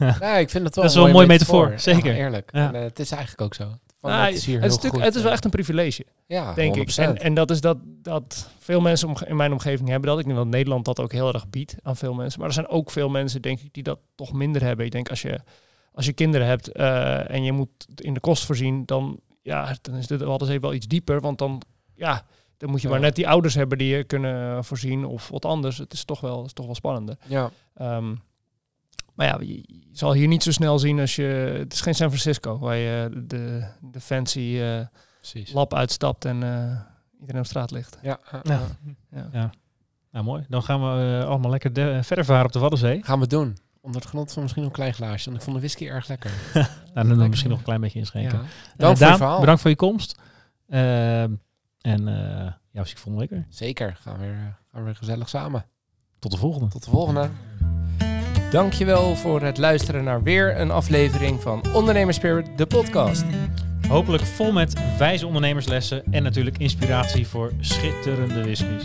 [0.00, 0.16] ja.
[0.20, 2.14] Ja, ik vind het wel Dat is wel een mooie metafoor, zeker.
[2.14, 2.50] eerlijk.
[2.52, 2.68] Ja.
[2.68, 3.64] En, eh, het is eigenlijk ook zo.
[4.00, 5.50] Van, Nou, dat is hier het, is heel natuurlijk- goed, het is wel echt een
[5.50, 6.90] privilege, ja, denk ik.
[6.90, 6.94] 100%.
[7.18, 10.18] En, en dat is dat, dat veel mensen in mijn omgeving hebben dat.
[10.18, 12.38] Ik denk dat Nederland dat ook heel erg biedt aan veel mensen.
[12.38, 14.86] Maar er zijn ook veel mensen, denk ik, die dat toch minder hebben.
[14.86, 15.40] Ik denk als je,
[15.92, 19.94] als je kinderen hebt eh, en je moet in de kost voorzien, dan, ja, dan
[19.94, 21.20] is de Waddenzee wel iets dieper.
[21.20, 21.62] Want dan,
[21.94, 22.24] ja,
[22.56, 25.78] dan moet je maar net die ouders hebben die je kunnen voorzien of wat anders.
[25.78, 27.16] Het is toch wel, het is toch wel spannender.
[27.26, 27.50] ja.
[27.74, 28.14] Ehm,
[29.14, 31.22] maar ja, je, je zal hier niet zo snel zien als je...
[31.58, 34.80] Het is geen San Francisco, waar je de, de fancy eh,
[35.52, 36.80] lab uitstapt en eh,
[37.20, 37.98] iedereen op straat ligt.
[38.02, 38.60] Ja, ja, Ja.
[39.10, 39.28] ja.
[39.32, 39.50] Ja.
[40.10, 40.44] Nou, mooi.
[40.48, 43.02] Dan gaan we eh, allemaal lekker de- verder varen op de Waddenzee.
[43.02, 43.56] Gaan we doen.
[43.80, 45.24] Onder het genot van misschien nog een klein glaasje.
[45.24, 46.30] Want ik vond de whisky erg lekker.
[46.94, 48.38] Nou, dan, dan misschien nog een klein beetje inschenken.
[48.38, 48.44] Ja.
[48.76, 49.40] Dank voor Daan, je verhaal.
[49.40, 50.18] bedankt voor je komst.
[51.86, 53.46] En eh ja, zie ik volgende week weer.
[53.48, 53.96] Zeker.
[54.00, 55.66] Gaan we, weer, gaan we weer gezellig samen.
[56.18, 56.68] Tot de volgende.
[56.68, 57.28] Tot de volgende.
[58.50, 63.24] Dankjewel voor het luisteren naar weer een aflevering van Ondernemerspirit, de podcast.
[63.88, 68.84] Hopelijk vol met wijze ondernemerslessen en natuurlijk inspiratie voor schitterende whiskies.